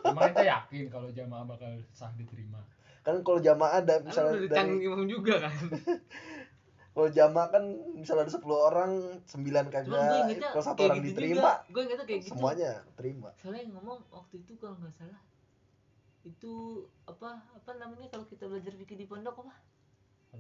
emang 0.08 0.32
kita 0.32 0.48
yakin 0.48 0.86
kalau 0.88 1.12
jamaah 1.12 1.44
bakal 1.44 1.72
sah 1.92 2.12
diterima? 2.16 2.64
Kan 3.04 3.20
kalau 3.20 3.44
jamaah 3.44 3.84
ada 3.84 4.00
Kan 4.00 4.08
misalnya 4.08 4.32
udah 4.32 4.44
ditanggung 4.48 4.80
dari 4.80 4.88
imam 4.88 5.04
juga 5.12 5.34
kan. 5.44 5.54
Kalau 6.94 7.10
jamaah 7.10 7.50
kan 7.50 7.64
misalnya 7.98 8.30
ada 8.30 8.38
10 8.38 8.54
orang 8.54 8.92
9 9.26 9.26
cuma 9.26 9.58
gue 9.66 9.98
kagak 10.30 10.54
kalau 10.54 10.62
satu 10.62 10.86
orang 10.86 11.02
gitu 11.02 11.10
diterima 11.10 11.42
juga. 11.42 11.54
Gue 11.74 11.82
ingetnya 11.90 12.06
kayak 12.06 12.22
gitu. 12.22 12.32
semuanya 12.38 12.72
terima. 12.94 13.30
Soalnya 13.42 13.62
yang 13.66 13.74
ngomong 13.82 13.98
waktu 14.14 14.36
itu 14.46 14.54
kalau 14.62 14.78
nggak 14.78 14.94
salah 14.94 15.22
itu 16.24 16.54
apa 17.04 17.50
apa 17.52 17.72
namanya 17.82 18.08
kalau 18.14 18.30
kita 18.30 18.46
belajar 18.46 18.72
fikih 18.78 18.96
di 18.96 19.10
pondok 19.10 19.42
apa 19.42 19.58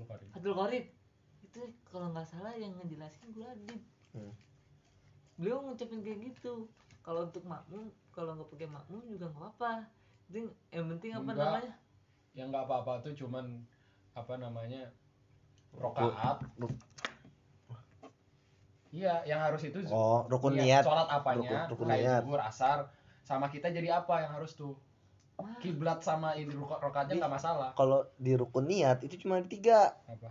Karim. 0.03 0.27
Fathul 0.29 0.53
Qorib 0.53 0.86
itu 1.43 1.62
kalau 1.86 2.10
nggak 2.10 2.25
salah 2.25 2.53
yang 2.53 2.73
ngejelasin 2.75 3.29
gue 3.29 3.45
Adib 3.45 3.82
Hmm. 4.10 4.34
beliau 5.36 5.62
ngucapin 5.62 6.01
kayak 6.01 6.19
gitu. 6.27 6.65
Kalau 7.01 7.25
untuk 7.25 7.43
makmum 7.43 7.86
kalau 8.10 8.34
nggak 8.34 8.49
pakai 8.49 8.67
makmum 8.67 9.01
juga 9.03 9.25
nggak 9.27 9.38
apa-apa. 9.39 9.71
Yang, 10.29 10.45
yang 10.69 10.86
penting 10.88 11.12
apa 11.12 11.21
Enggak. 11.23 11.38
namanya? 11.43 11.73
Yang 12.34 12.47
nggak 12.49 12.63
apa-apa 12.63 12.93
tuh 12.99 13.13
cuman 13.15 13.45
apa 14.12 14.34
namanya 14.36 14.82
rokaat. 15.71 16.38
Iya 18.89 19.25
yang 19.25 19.41
harus 19.41 19.62
itu 19.63 19.82
oh 19.89 20.21
rukun 20.27 20.53
iya, 20.56 20.77
niat. 20.77 20.84
sholat 20.86 21.10
apanya 21.12 21.65
Rukun- 21.65 21.69
rukun 21.73 21.88
niat. 21.91 22.21
zuhur 22.21 22.38
asar 22.39 22.77
sama 23.23 23.49
kita 23.49 23.73
jadi 23.73 23.89
apa 23.95 24.21
yang 24.21 24.32
harus 24.32 24.53
tuh 24.53 24.77
kiblat 25.59 25.99
sama 25.99 26.33
ini 26.33 26.51
roka- 26.51 26.77
rokaatnya 26.77 27.15
Di- 27.15 27.19
nggak 27.19 27.33
masalah. 27.33 27.69
kalau 27.73 28.05
di 28.15 28.33
rukun 28.33 28.65
niat 28.65 29.01
itu 29.01 29.17
cuma 29.17 29.37
ada 29.37 29.45
tiga. 29.45 29.95
Apa? 30.05 30.29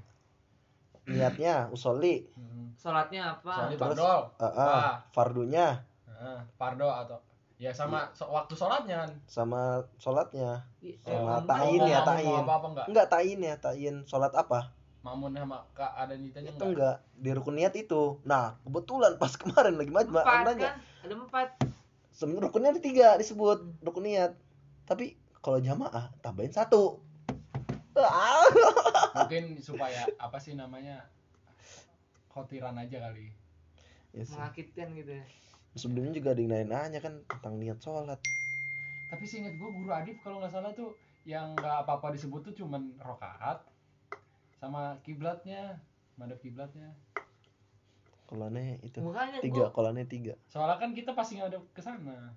Niatnya 1.05 1.67
usoli. 1.69 2.31
Hmm. 2.33 2.71
sholatnya 2.75 3.37
apa? 3.37 3.53
Soalnya 3.53 3.77
Terus, 3.77 3.95
fardol. 3.95 4.21
uh, 4.33 4.45
uh, 4.45 4.59
Ah. 4.59 4.95
fardunya. 5.11 5.67
Heeh, 6.05 6.39
fardo 6.53 6.89
atau 6.89 7.19
ya 7.57 7.71
sama 7.71 8.11
so- 8.11 8.27
waktu 8.27 8.53
sholatnya 8.53 8.97
kan? 8.99 9.11
Sama 9.25 9.63
sholatnya. 9.97 10.67
I- 10.81 10.99
sama 10.99 11.39
ta'in 11.43 11.79
ya, 11.81 12.03
ta'in. 12.03 12.33
apa 12.39 12.55
apa 12.55 12.67
enggak. 12.69 12.87
Enggak 12.89 13.07
tayin 13.09 13.39
ya 13.41 13.55
tayin 13.57 13.97
sholat 14.03 14.33
apa? 14.33 14.73
Mamun 15.01 15.31
sama 15.33 15.63
kak 15.73 15.93
ada 15.93 16.15
nitanya 16.15 16.49
itu 16.49 16.59
enggak? 16.61 16.69
enggak. 16.69 16.97
Di 17.19 17.31
rukun 17.33 17.55
niat 17.55 17.75
itu. 17.77 18.03
Nah 18.23 18.59
kebetulan 18.63 19.13
pas 19.17 19.31
kemarin 19.41 19.75
lagi 19.77 19.91
majma 19.91 20.21
nanya. 20.23 20.71
kan? 20.71 20.75
Ada 21.03 21.15
empat. 21.17 21.49
Sebenarnya 22.11 22.45
rukunnya 22.45 22.71
ada 22.71 22.81
tiga 22.81 23.09
disebut 23.15 23.59
Hmm. 23.59 23.75
rukun 23.81 24.05
niat 24.05 24.33
tapi 24.87 25.19
kalau 25.43 25.59
jamaah 25.59 26.11
tambahin 26.23 26.55
satu. 26.55 27.03
Ah, 27.93 28.49
mungkin 29.13 29.61
supaya 29.61 30.09
apa 30.17 30.41
sih 30.41 30.57
namanya 30.57 31.05
khotiran 32.33 32.79
aja 32.81 33.11
kali. 33.11 33.29
Ya 34.17 34.25
sih. 34.25 34.33
mengakitkan 34.37 34.97
gitu 34.97 35.13
ya. 35.21 35.25
Sebelumnya 35.77 36.13
juga 36.17 36.37
ada 36.37 36.41
yang 36.41 36.53
nanya-nanya 36.53 37.01
kan 37.01 37.15
tentang 37.29 37.61
niat 37.61 37.79
sholat. 37.81 38.21
Tapi 39.13 39.25
sih 39.29 39.45
inget 39.45 39.57
gue 39.61 39.69
guru 39.69 39.93
Adif 39.93 40.21
kalau 40.25 40.41
nggak 40.41 40.53
salah 40.53 40.73
tuh 40.73 40.97
yang 41.29 41.53
nggak 41.53 41.85
apa-apa 41.85 42.17
disebut 42.17 42.53
tuh 42.53 42.55
cuman 42.65 42.97
rokaat 43.01 43.61
sama 44.57 44.97
kiblatnya. 45.05 45.81
Madhab 46.17 46.41
kiblatnya. 46.41 46.93
Kolannya 48.29 48.81
itu. 48.85 49.01
Makanya 49.05 49.41
tiga 49.45 49.69
gue 49.69 49.77
kolannya 49.77 50.07
tiga. 50.09 50.35
Soalnya 50.49 50.81
kan 50.81 50.97
kita 50.97 51.13
pasti 51.13 51.41
nggak 51.41 51.51
ada 51.53 51.61
ke 51.73 51.81
sana. 51.85 52.33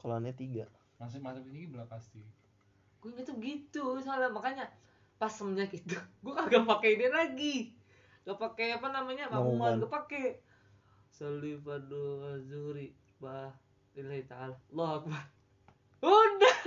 Kolannya 0.00 0.32
tiga 0.36 0.68
masuk 1.00 1.18
masuk 1.18 1.42
ini 1.48 1.64
kiblat 1.64 1.88
pasti 1.88 2.20
gue 3.00 3.10
gitu 3.16 3.32
gitu 3.40 3.84
soalnya 3.98 4.28
makanya 4.28 4.68
pas 5.16 5.32
semenjak 5.32 5.72
itu 5.72 5.96
gue 6.22 6.32
kagak 6.32 6.68
pakai 6.68 6.90
ini 6.94 7.08
lagi. 7.08 7.56
Gak 8.20 8.36
pakai 8.36 8.76
apa 8.76 8.92
namanya 8.92 9.32
Makmuman. 9.32 9.80
gak 9.80 9.88
pakai. 9.88 10.26
Fadu 11.10 12.04
azuri 12.28 12.92
bah 13.16 13.48
lillahi 13.92 14.24
ta'ala. 14.24 14.52
Allah 14.52 14.90
akbar. 15.00 15.22
Udah. 16.00 16.58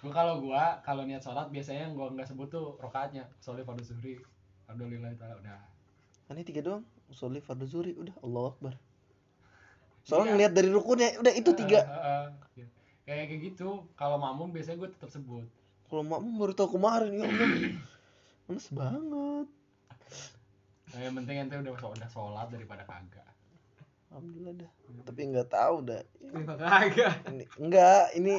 Gue 0.00 0.12
kalau 0.12 0.40
gua 0.40 0.80
kalau 0.80 1.04
niat 1.04 1.20
sholat 1.20 1.52
biasanya 1.52 1.88
yang 1.88 1.92
gua 1.92 2.08
nggak 2.08 2.24
sebut 2.24 2.48
tuh 2.48 2.76
rokaatnya 2.80 3.28
soalnya 3.36 3.68
pada 3.68 3.84
zuhri 3.84 4.16
Alhamdulillah 4.64 5.12
taala 5.20 5.36
udah. 5.44 5.60
Ini 6.32 6.40
tiga 6.40 6.60
doang 6.64 6.84
usoli 7.08 7.44
fardu 7.44 7.68
zuri 7.68 7.92
udah 7.92 8.16
Allah 8.24 8.44
akbar. 8.48 8.74
Soalnya 10.08 10.24
Iya. 10.24 10.32
ngeliat 10.32 10.52
dari 10.56 10.70
rukunnya 10.72 11.08
udah 11.20 11.32
itu 11.36 11.50
tiga. 11.52 11.80
Eh, 11.84 12.00
eh, 12.00 12.64
eh. 12.64 12.68
Kayak 13.10 13.26
kayak 13.26 13.42
gitu. 13.50 13.82
Kalau 13.98 14.22
makmum 14.22 14.54
biasanya 14.54 14.86
gue 14.86 14.90
tetap 14.94 15.10
sebut. 15.10 15.42
Kalau 15.90 16.06
makmum 16.06 16.38
baru 16.38 16.54
tahu 16.54 16.78
kemarin 16.78 17.10
ya 17.18 17.26
Allah. 17.26 17.50
Males 18.46 18.68
banget. 18.70 19.46
Nah, 20.90 21.00
yang 21.02 21.14
penting 21.18 21.36
ente 21.42 21.54
udah 21.58 21.74
udah 21.74 22.10
sholat 22.10 22.46
daripada 22.54 22.86
kagak. 22.86 23.26
Alhamdulillah 24.14 24.54
dah. 24.62 24.70
Tapi 25.10 25.20
nggak 25.34 25.48
tahu 25.50 25.76
dah. 25.82 26.02
Kagak? 26.70 27.14
Ini 27.34 27.44
enggak 27.58 28.04
ini 28.14 28.34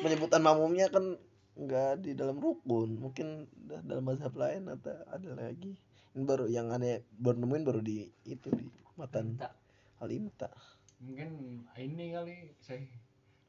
penyebutan 0.00 0.40
makmumnya 0.40 0.88
kan 0.88 1.20
enggak 1.52 2.00
di 2.00 2.16
dalam 2.16 2.40
rukun. 2.40 2.96
Mungkin 2.96 3.52
dah 3.68 3.84
dalam 3.84 4.08
mazhab 4.08 4.32
lain 4.32 4.72
atau 4.72 4.96
ada 5.12 5.28
lagi. 5.36 5.76
Ini 6.16 6.24
baru 6.24 6.48
yang 6.48 6.72
aneh 6.72 7.04
baru 7.20 7.44
nemuin 7.44 7.64
baru 7.68 7.80
di 7.84 8.08
itu 8.24 8.48
di 8.48 8.64
matan 8.96 9.36
Tak. 9.38 9.54
al 10.02 10.10
imta 10.10 10.50
mungkin 10.98 11.62
ini 11.78 12.10
kali 12.10 12.36
saya 12.58 12.82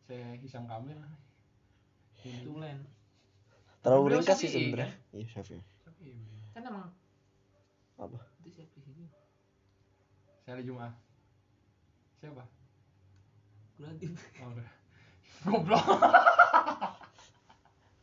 saya 0.10 0.34
Hisam 0.41 0.65
Kamil. 0.65 0.98
Ini 2.26 2.41
tulen 2.41 2.82
terlalu 3.86 4.17
ringkas 4.17 4.41
sih 4.41 4.50
Syafi'i, 4.50 4.74
sebenarnya. 4.74 4.91
Iya 5.15 5.26
Syafi'i 5.30 5.62
Tapi, 5.86 6.04
iya, 6.12 6.48
kan 6.52 6.62
emang 6.67 6.89
apa? 7.95 8.19
itu 8.41 8.50
siapa 8.52 8.76
sih? 8.84 9.08
Saya 10.43 10.54
ada 10.58 10.63
Jumat. 10.65 10.93
Siapa? 12.19 12.43
Lagi 13.80 14.06
oh, 14.43 14.50
udah. 14.52 14.69
goblok. 15.48 15.86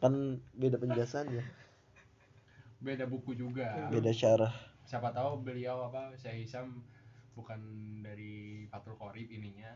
Kan 0.01 0.41
beda 0.57 0.81
penjelasannya 0.81 1.45
beda 2.77 3.09
buku 3.11 3.35
juga. 3.35 3.91
Beda 3.91 4.15
syarah. 4.15 4.55
Siapa 4.87 5.11
tahu 5.11 5.43
beliau 5.43 5.91
apa 5.91 6.15
saya 6.15 6.39
Hisam 6.39 6.87
bukan 7.35 7.59
dari 8.07 8.65
Fatul 8.71 8.95
Qorib 8.95 9.27
ininya. 9.27 9.75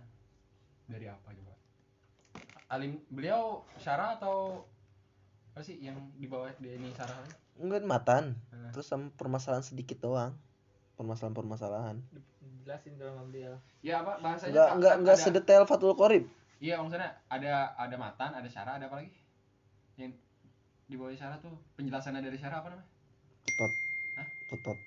Dari 0.86 1.10
apa 1.10 1.34
coba 1.34 1.60
alim 2.70 3.02
beliau 3.10 3.66
syarah 3.82 4.14
atau 4.14 4.62
apa 5.50 5.60
sih 5.66 5.82
yang 5.82 5.98
di 6.14 6.30
bawah 6.30 6.46
di 6.62 6.70
ini 6.70 6.94
syarah 6.94 7.18
enggak 7.60 7.84
matan. 7.84 8.38
Nah. 8.54 8.72
terus 8.72 8.88
sama 8.88 9.12
permasalahan 9.18 9.60
sedikit 9.66 10.00
doang. 10.00 10.32
Permasalahan-permasalahan. 10.96 12.00
Jelasin 12.64 12.96
kalau 12.96 13.12
sama 13.16 13.24
beliau. 13.28 13.54
Ya 13.84 14.00
apa 14.00 14.20
bahasanya 14.20 14.52
enggak 14.52 14.68
enggak 14.76 14.94
enggak 15.00 15.16
Ada- 15.16 15.24
sedetail 15.24 15.64
Fatul 15.68 15.92
Qorib. 15.96 16.24
Iya 16.60 16.76
maksudnya 16.80 17.16
ada 17.32 17.72
ada 17.76 17.96
matan 17.96 18.30
ada 18.36 18.48
syarah 18.48 18.76
ada 18.76 18.88
apa 18.88 19.00
lagi? 19.00 19.12
Yang 19.96 20.20
di 20.88 20.94
bawah 20.96 21.12
syarah 21.16 21.38
tuh 21.40 21.52
penjelasannya 21.76 22.20
dari 22.20 22.36
syarah 22.36 22.60
apa 22.64 22.68
namanya? 22.72 22.88
Ketot. 23.48 23.72
Hah? 24.16 24.26
ketot. 24.52 24.78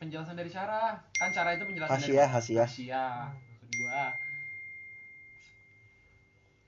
Penjelasan 0.00 0.34
dari 0.34 0.50
syarah 0.50 0.98
kan 1.16 1.30
syarah 1.30 1.52
itu 1.54 1.64
penjelasan 1.68 1.92
Hasiah, 1.94 2.26
dari 2.26 2.34
hasiah. 2.34 2.66
hasiah 2.68 3.16
maksud 3.30 3.68
gua 3.78 4.02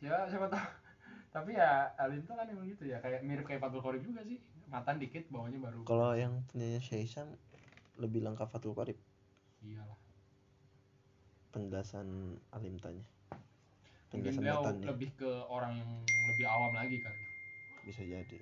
ya 0.04 0.28
siapa 0.28 0.46
tahu. 0.52 0.68
Tapi 1.34 1.50
ya 1.56 1.90
alim 1.98 2.20
tuh 2.28 2.36
kan 2.36 2.46
emang 2.46 2.68
gitu 2.68 2.86
ya 2.86 3.00
kayak 3.00 3.24
mirip 3.24 3.48
kayak 3.48 3.64
Fatul 3.64 3.80
Qorib 3.80 4.04
juga 4.04 4.20
sih. 4.28 4.38
Matan 4.68 5.00
dikit 5.00 5.24
bawahnya 5.32 5.58
baru. 5.58 5.82
Kalau 5.88 6.12
yang 6.12 6.44
punyanya 6.52 6.78
Syekh 6.84 7.08
Hisham 7.08 7.32
lebih 7.96 8.22
lengkap 8.22 8.52
Fatul 8.52 8.76
Qorib 8.76 9.00
iyalah. 9.64 9.98
Penjelasan 11.50 12.36
alim 12.52 12.76
tanya 12.78 13.06
mungkin 14.14 14.30
penjelasan 14.30 14.42
beliau 14.46 14.60
matannya 14.62 14.86
lebih 14.94 15.10
ke 15.18 15.30
orang 15.50 15.72
yang 15.74 15.90
lebih 16.06 16.46
awam 16.46 16.72
lagi 16.78 16.96
kali. 17.02 17.22
Bisa 17.84 18.02
jadi 18.06 18.38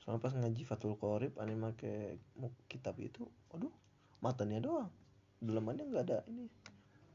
soalnya 0.00 0.24
pas 0.24 0.32
ngaji 0.32 0.62
Fatul 0.64 0.96
Qorib 0.96 1.36
aneh 1.36 1.56
make 1.60 1.92
kitab 2.72 2.96
itu 2.96 3.28
aduh 3.52 3.72
matanya 4.24 4.64
doang. 4.64 4.90
Dalamannya 5.40 5.84
nggak 5.88 6.04
ada 6.08 6.18
ini 6.28 6.48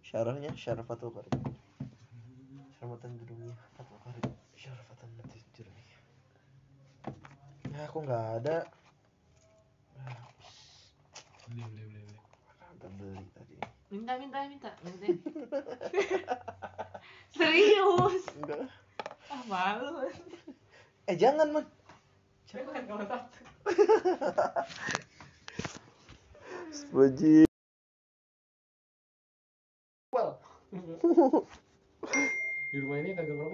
syarahnya 0.05 0.53
syarah 0.53 0.85
Fatul 0.85 1.09
syarah 2.85 3.01
matan 3.01 3.17
jurumiyah 3.17 3.57
Fatul 3.73 3.97
Qorib 3.97 4.29
syarah 4.53 4.85
matan 4.93 5.09
mati 5.17 5.41
jurumiyah 5.57 5.97
ya 7.73 7.81
aku 7.89 7.97
nggak 8.05 8.25
ada? 8.37 8.57
Beli 11.49 11.65
beli 11.65 11.81
beli 11.89 12.01
beli. 12.05 12.21
Kagak 12.61 12.91
beli 13.01 13.25
tadi. 13.33 13.55
Minta 13.89 14.13
minta 14.21 14.37
minta 14.45 14.69
minta. 14.85 15.09
Serius? 17.41 18.21
Enggak. 18.37 18.69
Ah 19.33 19.41
malu. 19.49 20.05
Eh 21.09 21.17
jangan 21.17 21.49
man 21.49 21.65
bukan 22.53 22.85
kamu 22.85 23.05
satu. 23.09 23.41
Wajib. 26.93 27.49
di 30.69 31.49
rumah 32.79 32.97
ini 33.03 33.11
kagak 33.11 33.35
ngerokok 33.35 33.43